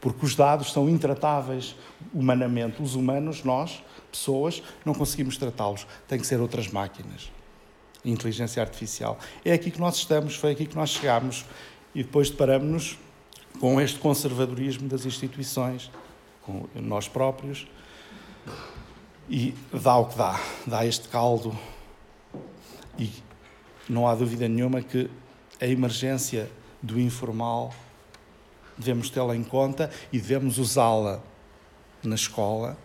Porque 0.00 0.24
os 0.24 0.34
dados 0.34 0.72
são 0.72 0.88
intratáveis 0.88 1.76
humanamente. 2.12 2.82
Os 2.82 2.94
humanos, 2.94 3.44
nós, 3.44 3.82
pessoas, 4.10 4.62
não 4.84 4.94
conseguimos 4.94 5.36
tratá-los. 5.36 5.86
Tem 6.08 6.18
que 6.18 6.26
ser 6.26 6.40
outras 6.40 6.68
máquinas. 6.68 7.30
Inteligência 8.04 8.62
artificial. 8.62 9.18
É 9.44 9.52
aqui 9.52 9.70
que 9.70 9.78
nós 9.78 9.96
estamos, 9.96 10.34
foi 10.34 10.52
aqui 10.52 10.66
que 10.66 10.74
nós 10.74 10.90
chegámos 10.90 11.44
e 11.94 12.02
depois 12.02 12.30
deparamos-nos 12.30 12.98
com 13.60 13.78
este 13.78 13.98
conservadorismo 13.98 14.88
das 14.88 15.04
instituições, 15.04 15.90
com 16.42 16.66
nós 16.74 17.06
próprios, 17.06 17.66
e 19.28 19.54
dá 19.70 19.96
o 19.98 20.06
que 20.06 20.16
dá, 20.16 20.40
dá 20.66 20.86
este 20.86 21.08
caldo. 21.08 21.56
E 22.98 23.12
não 23.86 24.08
há 24.08 24.14
dúvida 24.14 24.48
nenhuma 24.48 24.80
que 24.80 25.10
a 25.60 25.66
emergência 25.66 26.50
do 26.82 26.98
informal 26.98 27.72
devemos 28.78 29.10
tê-la 29.10 29.36
em 29.36 29.44
conta 29.44 29.90
e 30.10 30.18
devemos 30.18 30.56
usá-la 30.56 31.22
na 32.02 32.14
escola 32.14 32.78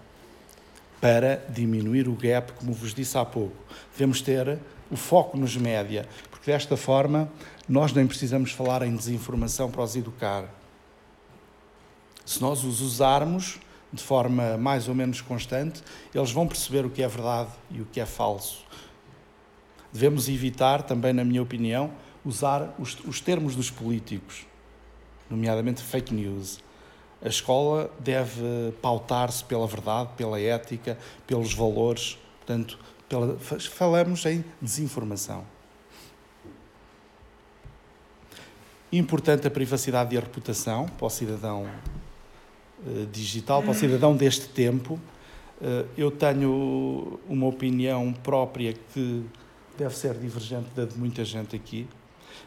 para 1.00 1.38
diminuir 1.48 2.10
o 2.10 2.15
gap, 2.15 2.51
como 2.53 2.74
vos 2.74 2.94
disse 2.94 3.17
há 3.17 3.24
pouco. 3.24 3.55
Devemos 3.94 4.22
ter 4.22 4.60
o 4.91 4.98
foco 4.98 5.38
nos 5.38 5.55
média, 5.55 6.05
porque 6.29 6.51
desta 6.51 6.75
forma 6.75 7.32
nós 7.67 7.94
nem 7.94 8.05
precisamos 8.05 8.51
falar 8.51 8.82
em 8.82 8.94
desinformação 8.94 9.72
para 9.72 9.82
os 9.82 9.96
educar. 9.96 10.46
Se 12.25 12.41
nós 12.41 12.63
os 12.63 12.82
usarmos 12.82 13.60
de 13.94 14.01
forma 14.03 14.58
mais 14.58 14.88
ou 14.88 14.96
menos 14.96 15.22
constante, 15.22 15.82
eles 16.13 16.32
vão 16.32 16.48
perceber 16.48 16.86
o 16.86 16.89
que 16.89 17.01
é 17.01 17.08
verdade 17.08 17.51
e 17.72 17.82
o 17.82 17.86
que 17.86 18.00
é 18.00 18.05
falso. 18.05 18.65
Devemos 19.94 20.27
evitar, 20.27 20.82
também 20.82 21.13
na 21.13 21.24
minha 21.24 21.41
opinião, 21.41 21.91
usar 22.25 22.75
os, 22.77 22.98
os 23.05 23.22
termos 23.22 23.55
dos 23.55 23.70
políticos, 23.70 24.46
nomeadamente 25.29 25.82
fake 25.82 26.13
news. 26.13 26.60
A 27.22 27.29
escola 27.29 27.89
deve 28.00 28.74
pautar-se 28.82 29.44
pela 29.46 29.65
verdade, 29.65 30.10
pela 30.17 30.39
ética, 30.39 30.98
pelos 31.25 31.53
valores. 31.53 32.17
Portanto, 32.39 32.77
pela, 33.08 33.38
falamos 33.39 34.25
em 34.25 34.44
desinformação. 34.62 35.46
Importante 38.91 39.48
a 39.48 39.51
privacidade 39.51 40.13
e 40.13 40.17
a 40.17 40.22
reputação 40.22 40.88
para 40.88 41.08
o 41.08 41.10
cidadão 41.10 41.70
digital, 43.12 43.62
para 43.62 43.72
o 43.72 43.74
cidadão 43.74 44.15
deste 44.15 44.48
tempo. 44.50 45.00
Eh, 45.62 45.86
eu 45.98 46.12
tenho 46.12 47.20
uma 47.27 47.48
opinião 47.48 48.12
própria 48.12 48.74
que 48.94 49.24
deve 49.77 49.96
ser 49.96 50.13
divergente 50.15 50.70
da 50.75 50.86
de 50.86 50.98
muita 50.98 51.24
gente 51.24 51.55
aqui, 51.55 51.88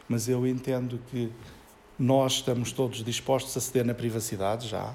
mas 0.07 0.27
eu 0.29 0.45
entendo 0.45 0.99
que 1.11 1.31
nós 1.97 2.33
estamos 2.33 2.71
todos 2.71 3.03
dispostos 3.03 3.55
a 3.57 3.59
ceder 3.59 3.85
na 3.85 3.93
privacidade 3.93 4.67
já, 4.67 4.93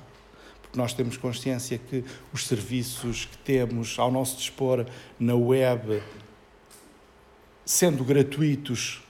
porque 0.63 0.79
nós 0.79 0.93
temos 0.93 1.17
consciência 1.17 1.79
que 1.79 2.05
os 2.33 2.47
serviços 2.47 3.27
que 3.27 3.39
temos 3.39 3.99
ao 3.99 4.11
nosso 4.11 4.37
dispor 4.37 4.87
na 5.19 5.35
web, 5.35 6.03
sendo 7.65 8.05
gratuitos, 8.05 9.03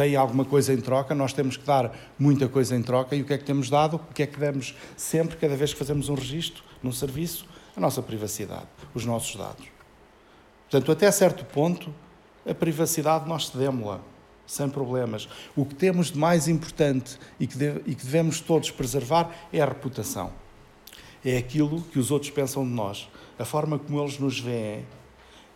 têm 0.00 0.16
alguma 0.16 0.46
coisa 0.46 0.72
em 0.72 0.78
troca, 0.78 1.14
nós 1.14 1.34
temos 1.34 1.58
que 1.58 1.66
dar 1.66 1.94
muita 2.18 2.48
coisa 2.48 2.74
em 2.74 2.82
troca. 2.82 3.14
E 3.14 3.20
o 3.20 3.24
que 3.26 3.34
é 3.34 3.38
que 3.38 3.44
temos 3.44 3.68
dado? 3.68 3.96
O 3.96 4.14
que 4.14 4.22
é 4.22 4.26
que 4.26 4.40
damos 4.40 4.74
sempre, 4.96 5.36
cada 5.36 5.54
vez 5.54 5.74
que 5.74 5.78
fazemos 5.78 6.08
um 6.08 6.14
registro 6.14 6.64
num 6.82 6.90
serviço? 6.90 7.44
A 7.76 7.80
nossa 7.80 8.00
privacidade, 8.00 8.66
os 8.94 9.04
nossos 9.04 9.36
dados. 9.36 9.66
Portanto, 10.70 10.90
até 10.90 11.10
certo 11.10 11.44
ponto, 11.44 11.94
a 12.48 12.54
privacidade 12.54 13.28
nós 13.28 13.48
cedemos-la, 13.48 14.00
sem 14.46 14.70
problemas. 14.70 15.28
O 15.54 15.66
que 15.66 15.74
temos 15.74 16.10
de 16.10 16.18
mais 16.18 16.48
importante 16.48 17.18
e 17.38 17.44
e 17.44 17.94
que 17.94 18.04
devemos 18.06 18.40
todos 18.40 18.70
preservar 18.70 19.30
é 19.52 19.60
a 19.60 19.66
reputação. 19.66 20.32
É 21.22 21.36
aquilo 21.36 21.82
que 21.82 21.98
os 21.98 22.10
outros 22.10 22.30
pensam 22.30 22.64
de 22.64 22.72
nós, 22.72 23.06
a 23.38 23.44
forma 23.44 23.78
como 23.78 24.00
eles 24.00 24.18
nos 24.18 24.40
veem. 24.40 24.86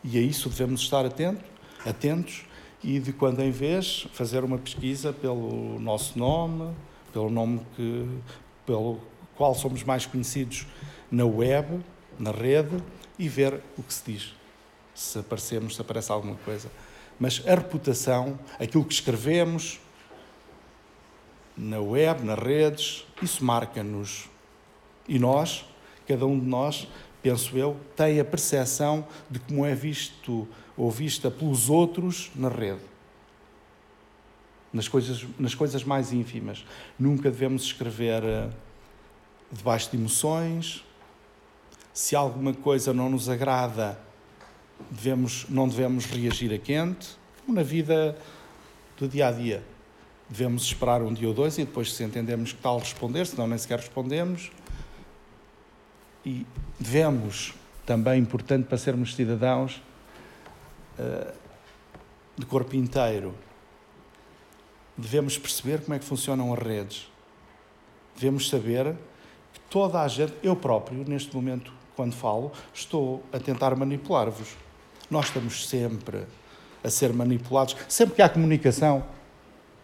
E 0.02 0.18
a 0.18 0.20
isso 0.20 0.50
devemos 0.50 0.82
estar 0.82 1.06
atento, 1.06 1.42
atentos 1.86 2.44
e 2.84 3.00
de 3.00 3.14
quando 3.14 3.40
em 3.40 3.50
vez 3.50 4.06
fazer 4.12 4.44
uma 4.44 4.58
pesquisa 4.58 5.10
pelo 5.10 5.80
nosso 5.80 6.18
nome, 6.18 6.70
pelo 7.14 7.30
nome 7.30 7.62
que, 7.74 8.06
pelo 8.66 9.00
qual 9.34 9.54
somos 9.54 9.82
mais 9.82 10.04
conhecidos 10.04 10.66
na 11.10 11.24
web, 11.24 11.82
na 12.18 12.30
rede, 12.30 12.76
e 13.18 13.26
ver 13.26 13.58
o 13.78 13.82
que 13.82 13.94
se 13.94 14.12
diz. 14.12 14.34
Se 14.94 15.18
aparecemos, 15.18 15.76
se 15.76 15.80
aparece 15.80 16.12
alguma 16.12 16.36
coisa. 16.44 16.70
Mas 17.18 17.42
a 17.46 17.54
reputação, 17.54 18.38
aquilo 18.60 18.84
que 18.84 18.92
escrevemos 18.92 19.80
na 21.56 21.80
web, 21.80 22.22
nas 22.22 22.38
redes, 22.38 23.06
isso 23.22 23.42
marca-nos. 23.42 24.28
E 25.08 25.18
nós, 25.18 25.64
cada 26.06 26.26
um 26.26 26.38
de 26.38 26.46
nós, 26.46 26.86
penso 27.22 27.56
eu, 27.56 27.80
tem 27.96 28.20
a 28.20 28.24
percepção 28.24 29.06
de 29.30 29.38
como 29.38 29.64
é 29.64 29.74
visto 29.74 30.46
ou 30.76 30.90
vista 30.90 31.30
pelos 31.30 31.70
outros 31.70 32.30
na 32.34 32.48
rede. 32.48 32.82
Nas 34.72 34.88
coisas, 34.88 35.24
nas 35.38 35.54
coisas 35.54 35.84
mais 35.84 36.12
ínfimas. 36.12 36.64
Nunca 36.98 37.30
devemos 37.30 37.62
escrever 37.62 38.22
uh, 38.22 38.50
debaixo 39.52 39.90
de 39.90 39.96
emoções. 39.96 40.84
Se 41.92 42.16
alguma 42.16 42.52
coisa 42.52 42.92
não 42.92 43.08
nos 43.08 43.28
agrada, 43.28 43.98
devemos, 44.90 45.46
não 45.48 45.68
devemos 45.68 46.06
reagir 46.06 46.52
a 46.52 46.58
quente, 46.58 47.16
como 47.44 47.56
na 47.56 47.62
vida 47.62 48.18
do 48.98 49.08
dia 49.08 49.28
a 49.28 49.32
dia. 49.32 49.62
Devemos 50.28 50.64
esperar 50.64 51.02
um 51.02 51.12
dia 51.12 51.28
ou 51.28 51.34
dois 51.34 51.56
e 51.58 51.64
depois, 51.64 51.92
se 51.92 52.02
entendemos 52.02 52.52
que 52.52 52.60
tal, 52.60 52.78
responder, 52.78 53.26
senão 53.26 53.46
nem 53.46 53.58
sequer 53.58 53.78
respondemos. 53.78 54.50
E 56.24 56.46
devemos, 56.80 57.54
também 57.86 58.20
importante 58.20 58.66
para 58.66 58.78
sermos 58.78 59.14
cidadãos, 59.14 59.80
eh, 60.98 61.32
de 62.36 62.46
corpo 62.46 62.74
inteiro, 62.76 63.34
devemos 64.96 65.38
perceber 65.38 65.82
como 65.82 65.94
é 65.94 65.98
que 65.98 66.04
funcionam 66.04 66.52
as 66.52 66.58
redes. 66.58 67.10
Devemos 68.14 68.48
saber 68.48 68.94
que 69.52 69.60
toda 69.68 70.00
a 70.00 70.08
gente, 70.08 70.34
eu 70.42 70.54
próprio, 70.54 71.04
neste 71.06 71.34
momento, 71.34 71.72
quando 71.96 72.14
falo, 72.14 72.52
estou 72.72 73.22
a 73.32 73.38
tentar 73.38 73.74
manipular-vos. 73.76 74.56
Nós 75.10 75.26
estamos 75.26 75.68
sempre 75.68 76.26
a 76.82 76.90
ser 76.90 77.12
manipulados. 77.12 77.76
Sempre 77.88 78.16
que 78.16 78.22
há 78.22 78.28
comunicação, 78.28 79.04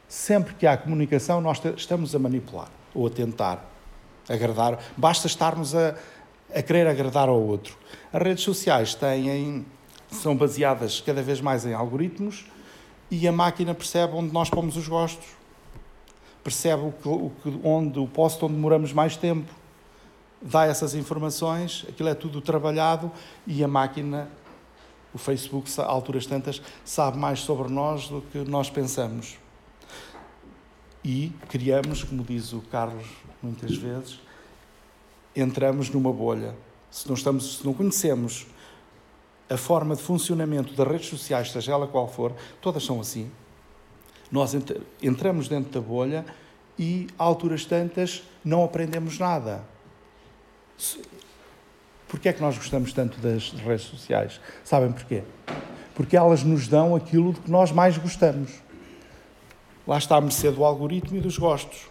sempre 0.09 0.55
que 0.55 0.66
há 0.66 0.77
comunicação, 0.77 1.40
nós 1.40 1.61
estamos 1.77 2.14
a 2.14 2.18
manipular 2.18 2.70
ou 2.94 3.07
a 3.07 3.11
tentar 3.11 3.64
agradar. 4.29 4.79
Basta 4.96 5.27
estarmos 5.27 5.75
a, 5.75 5.96
a 6.55 6.62
querer 6.62 6.87
agradar 6.87 7.29
ao 7.29 7.40
outro. 7.40 7.77
As 8.12 8.23
redes 8.23 8.44
sociais 8.44 8.94
têm 8.94 9.64
são 10.11 10.37
baseadas 10.37 11.01
cada 11.01 11.23
vez 11.23 11.40
mais 11.40 11.64
em 11.64 11.73
algoritmos 11.73 12.46
e 13.11 13.27
a 13.27 13.33
máquina 13.33 13.75
percebe 13.75 14.14
onde 14.14 14.33
nós 14.33 14.49
pomos 14.49 14.77
os 14.77 14.87
gostos, 14.87 15.27
percebe 16.44 16.83
o 16.83 16.92
que, 16.92 17.09
o 17.09 17.33
que, 17.42 17.61
onde 17.64 17.99
o 17.99 18.07
posto 18.07 18.46
onde 18.46 18.55
demoramos 18.55 18.92
mais 18.92 19.16
tempo, 19.16 19.53
dá 20.40 20.64
essas 20.64 20.94
informações, 20.94 21.85
aquilo 21.88 22.09
é 22.09 22.14
tudo 22.14 22.40
trabalhado 22.40 23.11
e 23.46 23.62
a 23.62 23.68
máquina, 23.68 24.31
o 25.12 25.18
Facebook, 25.18 25.68
a 25.81 25.85
alturas 25.85 26.25
tantas, 26.25 26.62
sabe 26.85 27.18
mais 27.18 27.40
sobre 27.40 27.70
nós 27.70 28.09
do 28.09 28.23
que 28.23 28.38
nós 28.38 28.70
pensamos. 28.70 29.37
E 31.05 31.33
criamos, 31.49 32.05
como 32.05 32.23
diz 32.23 32.53
o 32.53 32.61
Carlos 32.61 33.07
muitas 33.42 33.75
vezes, 33.77 34.20
entramos 35.35 35.90
numa 35.90 36.12
bolha. 36.12 36.55
Se 36.90 37.09
não, 37.09 37.14
estamos, 37.14 37.59
se 37.59 37.66
não 37.66 37.73
conhecemos 37.73 38.46
a 39.51 39.57
forma 39.57 39.97
de 39.97 40.03
funcionamento 40.03 40.75
das 40.75 40.87
redes 40.87 41.09
sociais, 41.09 41.51
seja 41.51 41.73
ela 41.73 41.89
qual 41.89 42.07
for, 42.07 42.33
todas 42.61 42.85
são 42.85 43.01
assim. 43.01 43.29
Nós 44.31 44.55
entramos 45.03 45.49
dentro 45.49 45.73
da 45.73 45.81
bolha 45.81 46.25
e, 46.79 47.09
a 47.19 47.25
alturas 47.25 47.65
tantas, 47.65 48.23
não 48.45 48.63
aprendemos 48.63 49.19
nada. 49.19 49.65
Porquê 52.07 52.29
é 52.29 52.33
que 52.33 52.41
nós 52.41 52.57
gostamos 52.57 52.93
tanto 52.93 53.19
das 53.21 53.51
redes 53.51 53.87
sociais? 53.87 54.41
Sabem 54.65 54.93
porquê? 54.93 55.25
Porque 55.97 56.17
elas 56.17 56.45
nos 56.45 56.69
dão 56.69 56.95
aquilo 56.95 57.33
de 57.33 57.41
que 57.41 57.51
nós 57.51 57.73
mais 57.73 57.99
gostamos. 57.99 58.53
Lá 59.85 59.99
está 59.99 60.17
a 60.17 60.21
mercê 60.21 60.51
do 60.53 60.65
algoritmo 60.65 61.19
e 61.19 61.21
dos 61.21 61.37
gostos. 61.37 61.89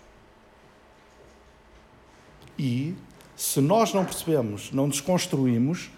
E, 2.58 2.95
se 3.36 3.60
nós 3.60 3.93
não 3.93 4.06
percebemos, 4.06 4.72
não 4.72 4.88
desconstruímos, 4.88 5.91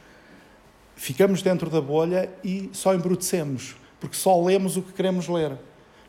ficamos 0.95 1.41
dentro 1.41 1.69
da 1.69 1.81
bolha 1.81 2.29
e 2.43 2.69
só 2.73 2.93
embrutecemos, 2.93 3.75
porque 3.99 4.15
só 4.15 4.41
lemos 4.41 4.77
o 4.77 4.81
que 4.81 4.93
queremos 4.93 5.27
ler. 5.27 5.57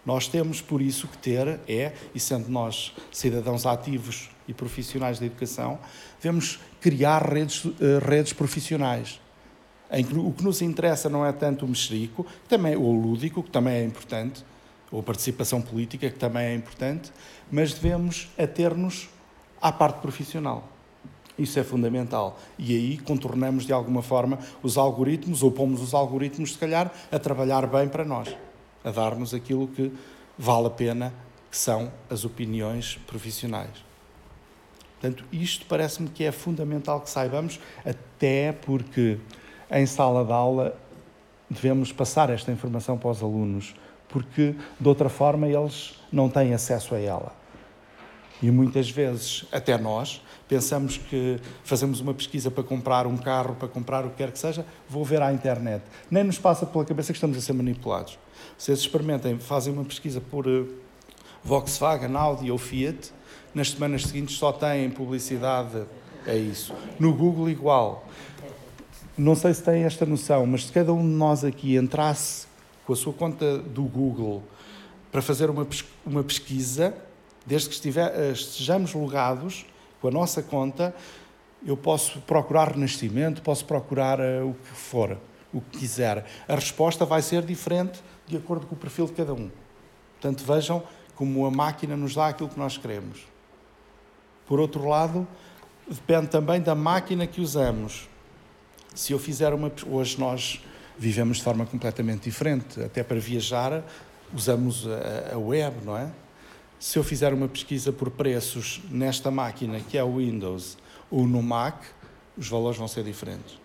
Nós 0.05 0.27
temos, 0.27 0.61
por 0.61 0.83
isso, 0.83 1.07
que 1.07 1.19
ter, 1.19 1.61
é, 1.69 1.93
e 2.15 2.19
sendo 2.19 2.49
nós 2.49 2.93
cidadãos 3.13 3.67
ativos 3.67 4.31
e 4.49 4.53
profissionais 4.53 5.19
da 5.19 5.27
educação, 5.27 5.79
devemos 6.21 6.59
criar 6.81 7.23
redes, 7.23 7.65
eh, 7.65 7.99
redes 8.05 8.33
profissionais. 8.33 9.21
Em 9.91 10.05
que 10.05 10.17
o 10.17 10.33
que 10.33 10.43
nos 10.43 10.61
interessa 10.63 11.09
não 11.09 11.25
é 11.25 11.33
tanto 11.33 11.65
o 11.65 11.69
mexerico, 11.69 12.27
também, 12.49 12.75
ou 12.75 12.85
o 12.85 13.01
lúdico, 13.01 13.43
que 13.43 13.51
também 13.51 13.75
é 13.75 13.85
importante, 13.85 14.45
ou 14.91 15.01
a 15.01 15.03
participação 15.03 15.63
política, 15.63 16.11
que 16.11 16.19
também 16.19 16.47
é 16.47 16.55
importante, 16.55 17.13
mas 17.51 17.73
devemos 17.73 18.29
ater-nos 18.37 19.09
à 19.61 19.71
parte 19.71 20.01
profissional. 20.01 20.72
Isso 21.39 21.59
é 21.59 21.65
fundamental. 21.65 22.39
E 22.59 22.77
aí 22.77 22.99
contornamos 22.99 23.65
de 23.65 23.73
alguma 23.73 24.03
forma 24.03 24.39
os 24.63 24.77
algoritmos, 24.77 25.43
ou 25.43 25.51
pomos 25.51 25.81
os 25.81 25.95
algoritmos, 25.95 26.53
se 26.53 26.59
calhar, 26.59 26.93
a 27.11 27.19
trabalhar 27.19 27.67
bem 27.67 27.89
para 27.89 28.05
nós, 28.05 28.35
a 28.85 28.91
dar-nos 28.91 29.33
aquilo 29.33 29.67
que 29.69 29.93
vale 30.39 30.67
a 30.67 30.71
pena, 30.71 31.13
que 31.51 31.57
são 31.57 31.91
as 32.09 32.25
opiniões 32.25 32.99
profissionais. 33.07 33.93
Portanto, 35.01 35.25
isto 35.33 35.67
parece-me 35.67 36.09
que 36.09 36.23
é 36.23 36.31
fundamental 36.31 37.01
que 37.01 37.11
saibamos, 37.11 37.59
até 37.85 38.53
porque 38.53 39.19
em 39.71 39.85
sala 39.85 40.25
de 40.25 40.33
aula 40.33 40.79
devemos 41.51 41.93
passar 41.93 42.31
esta 42.31 42.53
informação 42.53 42.97
para 42.97 43.11
os 43.11 43.23
alunos, 43.23 43.75
porque 44.09 44.55
de 44.79 44.89
outra 44.89 45.09
forma 45.09 45.49
eles 45.49 45.99
não 46.13 46.29
têm 46.29 46.55
acesso 46.55 46.95
a 46.95 47.01
ela. 47.01 47.42
E 48.43 48.51
muitas 48.51 48.91
vezes, 48.91 49.45
até 49.53 49.79
nós, 49.79 50.21
pensamos 50.49 50.99
que 50.99 51.39
fazemos 51.63 52.01
uma 52.01 52.13
pesquisa 52.13 52.51
para 52.51 52.65
comprar 52.65 53.07
um 53.07 53.17
carro, 53.17 53.55
para 53.55 53.69
comprar 53.69 54.05
o 54.05 54.11
que 54.11 54.17
quer 54.17 54.33
que 54.33 54.39
seja, 54.39 54.67
vou 54.89 55.05
ver 55.05 55.23
à 55.23 55.33
internet. 55.33 55.85
Nem 56.11 56.25
nos 56.25 56.39
passa 56.39 56.67
pela 56.67 56.85
cabeça 56.85 57.13
que 57.13 57.17
estamos 57.17 57.39
a 57.39 57.41
ser 57.41 57.53
manipulados. 57.53 58.19
Vocês 58.59 58.81
experimentem, 58.81 59.39
fazem 59.39 59.73
uma 59.73 59.85
pesquisa 59.85 60.21
por 60.21 60.49
uh, 60.49 60.69
Volkswagen, 61.45 62.17
Audi 62.17 62.51
ou 62.51 62.59
Fiat, 62.59 63.13
nas 63.55 63.71
semanas 63.71 64.03
seguintes 64.03 64.37
só 64.37 64.51
têm 64.51 64.91
publicidade 64.91 65.85
a 66.27 66.35
isso. 66.35 66.75
No 66.99 67.15
Google, 67.15 67.49
igual. 67.49 68.07
Não 69.17 69.37
sei 69.37 69.55
se 69.55 69.63
têm 69.63 69.85
esta 69.85 70.05
noção, 70.05 70.47
mas 70.47 70.67
se 70.67 70.73
cada 70.73 70.93
um 70.93 71.03
de 71.03 71.15
nós 71.15 71.45
aqui 71.45 71.77
entrasse 71.77 72.47
com 72.85 72.93
a 72.93 72.97
sua 72.97 73.13
conta 73.13 73.59
do 73.59 73.83
Google 73.85 74.43
para 75.13 75.23
fazer 75.23 75.49
uma, 75.49 75.67
uma 76.05 76.25
pesquisa, 76.25 76.95
desde 77.47 77.69
que 77.69 77.75
estiver, 77.75 78.13
eh, 78.15 78.33
estejamos 78.33 78.95
logados 78.95 79.67
com 80.01 80.09
a 80.09 80.11
nossa 80.11 80.43
conta, 80.43 80.95
eu 81.65 81.77
posso 81.77 82.21
procurar 82.21 82.73
renascimento, 82.73 83.41
posso 83.43 83.65
procurar 83.65 84.19
uh, 84.19 84.49
o 84.49 84.55
que 84.55 84.71
for, 84.71 85.17
o 85.53 85.61
que 85.61 85.79
quiser. 85.79 86.27
A 86.49 86.55
resposta 86.55 87.05
vai 87.05 87.23
ser 87.23 87.43
diferente 87.43 88.01
de 88.27 88.37
acordo 88.37 88.67
com 88.67 88.75
o 88.75 88.79
perfil 88.79 89.07
de 89.07 89.13
cada 89.13 89.33
um. 89.33 89.51
Portanto, 90.21 90.45
vejam 90.45 90.83
como 91.15 91.47
a 91.47 91.51
máquina 91.51 91.97
nos 91.97 92.15
dá 92.15 92.29
aquilo 92.29 92.49
que 92.49 92.59
nós 92.59 92.77
queremos. 92.77 93.21
Por 94.47 94.59
outro 94.59 94.89
lado, 94.89 95.27
depende 95.89 96.29
também 96.29 96.61
da 96.61 96.75
máquina 96.75 97.27
que 97.27 97.41
usamos. 97.41 98.09
Se 98.95 99.13
eu 99.13 99.19
fizer 99.19 99.55
uma. 99.55 99.71
Hoje 99.89 100.19
nós 100.19 100.61
vivemos 100.99 101.39
de 101.39 101.45
forma 101.45 101.65
completamente 101.65 102.25
diferente. 102.25 102.83
Até 102.83 103.03
para 103.03 103.19
viajar, 103.21 103.85
usamos 104.35 104.87
a 105.33 105.39
web, 105.39 105.77
não 105.85 105.97
é? 105.97 106.11
Se 106.83 106.99
eu 106.99 107.05
fizer 107.05 107.33
uma 107.33 107.47
pesquisa 107.47 107.93
por 107.93 108.11
preços 108.11 108.81
nesta 108.91 109.31
máquina, 109.31 109.79
que 109.79 109.97
é 109.97 110.03
o 110.03 110.17
Windows, 110.17 110.77
ou 111.09 111.29
no 111.29 111.41
Mac, 111.41 111.81
os 112.37 112.49
valores 112.49 112.77
vão 112.77 112.89
ser 112.89 113.05
diferentes. 113.05 113.57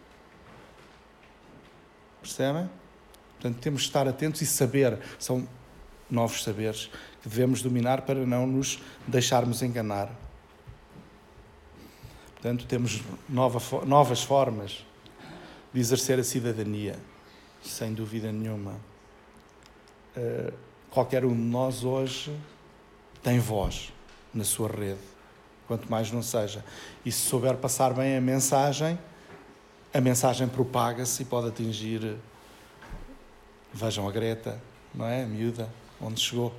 Percebem? 2.22 2.70
Portanto, 3.34 3.60
temos 3.60 3.82
de 3.82 3.88
estar 3.88 4.08
atentos 4.08 4.40
e 4.44 4.46
saber. 4.46 5.00
São 5.18 5.50
novos 6.08 6.44
saberes 6.44 6.92
que 7.24 7.28
devemos 7.28 7.64
dominar 7.64 8.04
para 8.04 8.24
não 8.24 8.46
nos 8.46 8.80
deixarmos 9.08 9.64
enganar. 9.64 10.12
Portanto, 12.34 12.68
temos 12.68 13.02
nova, 13.28 13.84
novas 13.84 14.22
formas 14.22 14.86
de 15.74 15.80
exercer 15.80 16.20
a 16.20 16.24
cidadania, 16.24 16.96
sem 17.64 17.96
dúvida 17.96 18.32
nenhuma. 18.32 18.74
Uh, 20.16 20.54
qualquer 20.92 21.26
um 21.26 21.34
de 21.34 21.42
nós 21.42 21.84
hoje 21.84 22.32
tem 23.28 23.40
voz 23.40 23.92
na 24.34 24.46
sua 24.46 24.70
rede, 24.70 25.02
quanto 25.68 25.92
mais 25.92 26.10
não 26.14 26.22
seja. 26.22 26.64
E 27.04 27.12
se 27.12 27.20
souber 27.20 27.58
passar 27.58 27.94
bem 27.94 28.16
a 28.16 28.22
mensagem, 28.22 28.98
a 29.94 30.00
mensagem 30.00 30.48
propaga-se 30.48 31.24
e 31.24 31.26
pode 31.26 31.50
atingir. 31.50 32.16
Vejam 33.74 34.08
a 34.08 34.12
Greta, 34.14 34.62
não 34.96 35.06
é? 35.06 35.24
A 35.24 35.28
miúda, 35.28 35.70
onde 36.00 36.22
chegou. 36.22 36.54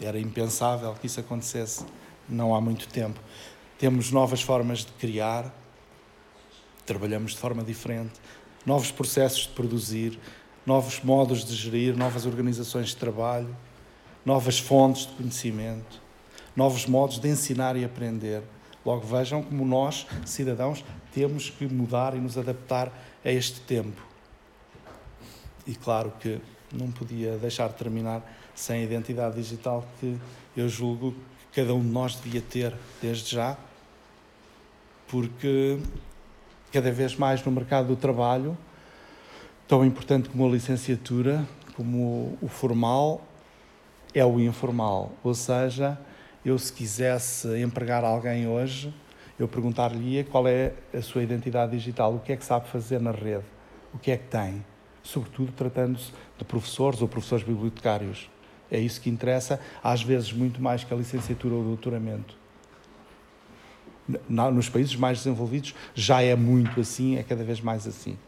Era 0.00 0.20
impensável 0.20 0.94
que 0.94 1.08
isso 1.08 1.18
acontecesse 1.18 1.84
não 2.28 2.54
há 2.54 2.60
muito 2.60 2.86
tempo. 2.86 3.18
Temos 3.76 4.12
novas 4.12 4.40
formas 4.40 4.84
de 4.84 4.92
criar, 4.92 5.52
trabalhamos 6.86 7.32
de 7.32 7.38
forma 7.38 7.64
diferente, 7.64 8.20
novos 8.64 8.92
processos 8.92 9.48
de 9.48 9.48
produzir, 9.48 10.16
novos 10.64 11.00
modos 11.00 11.44
de 11.44 11.56
gerir, 11.56 11.96
novas 11.96 12.24
organizações 12.24 12.90
de 12.90 12.96
trabalho 12.96 13.52
novas 14.24 14.58
fontes 14.58 15.06
de 15.06 15.12
conhecimento, 15.12 16.00
novos 16.54 16.86
modos 16.86 17.18
de 17.18 17.28
ensinar 17.28 17.76
e 17.76 17.84
aprender. 17.84 18.42
Logo 18.84 19.06
vejam 19.06 19.42
como 19.42 19.64
nós, 19.64 20.06
cidadãos, 20.24 20.84
temos 21.12 21.50
que 21.50 21.66
mudar 21.66 22.14
e 22.14 22.18
nos 22.18 22.36
adaptar 22.36 22.92
a 23.24 23.30
este 23.30 23.60
tempo. 23.60 24.00
E 25.66 25.74
claro 25.74 26.12
que 26.18 26.40
não 26.72 26.90
podia 26.90 27.36
deixar 27.36 27.68
de 27.68 27.74
terminar 27.74 28.22
sem 28.54 28.80
a 28.80 28.84
identidade 28.84 29.36
digital 29.36 29.86
que 30.00 30.18
eu 30.56 30.68
julgo 30.68 31.12
que 31.52 31.60
cada 31.60 31.74
um 31.74 31.80
de 31.80 31.88
nós 31.88 32.16
devia 32.16 32.40
ter 32.40 32.74
desde 33.00 33.34
já, 33.34 33.56
porque 35.06 35.78
cada 36.72 36.90
vez 36.90 37.14
mais 37.14 37.44
no 37.44 37.52
mercado 37.52 37.88
do 37.88 37.96
trabalho, 37.96 38.56
tão 39.68 39.84
importante 39.84 40.28
como 40.28 40.46
a 40.46 40.50
licenciatura, 40.50 41.46
como 41.76 42.36
o 42.40 42.48
formal, 42.48 43.20
é 44.14 44.24
o 44.24 44.40
informal. 44.40 45.12
Ou 45.22 45.34
seja, 45.34 45.98
eu 46.44 46.58
se 46.58 46.72
quisesse 46.72 47.48
empregar 47.60 48.04
alguém 48.04 48.46
hoje, 48.46 48.92
eu 49.38 49.48
perguntar-lhe 49.48 50.24
qual 50.24 50.46
é 50.46 50.72
a 50.92 51.00
sua 51.00 51.22
identidade 51.22 51.72
digital, 51.72 52.14
o 52.14 52.20
que 52.20 52.32
é 52.32 52.36
que 52.36 52.44
sabe 52.44 52.68
fazer 52.68 53.00
na 53.00 53.10
rede, 53.10 53.44
o 53.92 53.98
que 53.98 54.10
é 54.10 54.16
que 54.16 54.28
tem, 54.28 54.64
sobretudo 55.02 55.52
tratando-se 55.52 56.12
de 56.38 56.44
professores 56.44 57.00
ou 57.00 57.08
professores 57.08 57.44
bibliotecários. 57.44 58.30
É 58.70 58.78
isso 58.78 59.00
que 59.00 59.10
interessa, 59.10 59.60
às 59.82 60.02
vezes 60.02 60.32
muito 60.32 60.62
mais 60.62 60.82
que 60.84 60.92
a 60.92 60.96
licenciatura 60.96 61.54
ou 61.54 61.60
o 61.60 61.64
doutoramento. 61.64 62.36
Nos 64.28 64.68
países 64.68 64.96
mais 64.96 65.18
desenvolvidos 65.18 65.74
já 65.94 66.22
é 66.22 66.34
muito 66.34 66.80
assim, 66.80 67.16
é 67.16 67.22
cada 67.22 67.44
vez 67.44 67.60
mais 67.60 67.86
assim. 67.86 68.18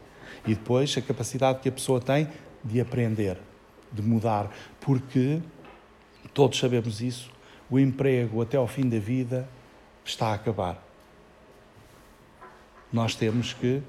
E 0.45 0.53
depois 0.53 0.95
a 0.97 1.01
capacidade 1.01 1.59
que 1.59 1.69
a 1.69 1.71
pessoa 1.71 1.99
tem 1.99 2.27
de 2.63 2.79
aprender, 2.79 3.37
de 3.91 4.01
mudar, 4.01 4.51
porque 4.79 5.41
todos 6.35 6.59
sabemos 6.59 7.01
isso, 7.01 7.31
o 7.69 7.79
emprego 7.79 8.41
até 8.41 8.57
ao 8.57 8.67
fim 8.67 8.87
da 8.87 8.99
vida 8.99 9.47
está 10.03 10.27
a 10.27 10.33
acabar. 10.33 10.83
Nós 12.91 13.15
temos 13.15 13.53
que 13.53 13.81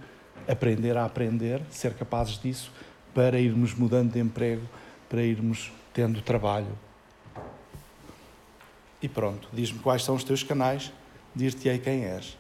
aprender 0.48 0.96
a 0.96 1.04
aprender, 1.04 1.61
ser 1.70 1.92
capazes 1.94 2.40
disso, 2.40 2.70
para 3.12 3.40
irmos 3.40 3.74
mudando 3.74 4.12
de 4.12 4.20
emprego, 4.20 4.62
para 5.09 5.22
irmos 5.22 5.72
tendo 5.92 6.22
trabalho. 6.22 6.78
E 9.02 9.09
pronto, 9.09 9.48
diz-me 9.52 9.80
quais 9.80 10.04
são 10.04 10.14
os 10.14 10.22
teus 10.22 10.44
canais, 10.44 10.92
dir-te-ei 11.35 11.78
quem 11.78 12.04
és. 12.04 12.38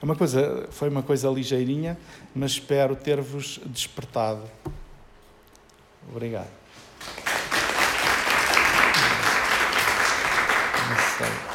É 0.00 0.04
uma 0.04 0.14
coisa, 0.14 0.68
foi 0.70 0.88
uma 0.88 1.02
coisa 1.02 1.28
ligeirinha, 1.28 1.98
mas 2.32 2.52
espero 2.52 2.94
ter-vos 2.94 3.60
despertado. 3.66 4.44
Obrigado. 6.08 6.57
Thanks. 11.18 11.47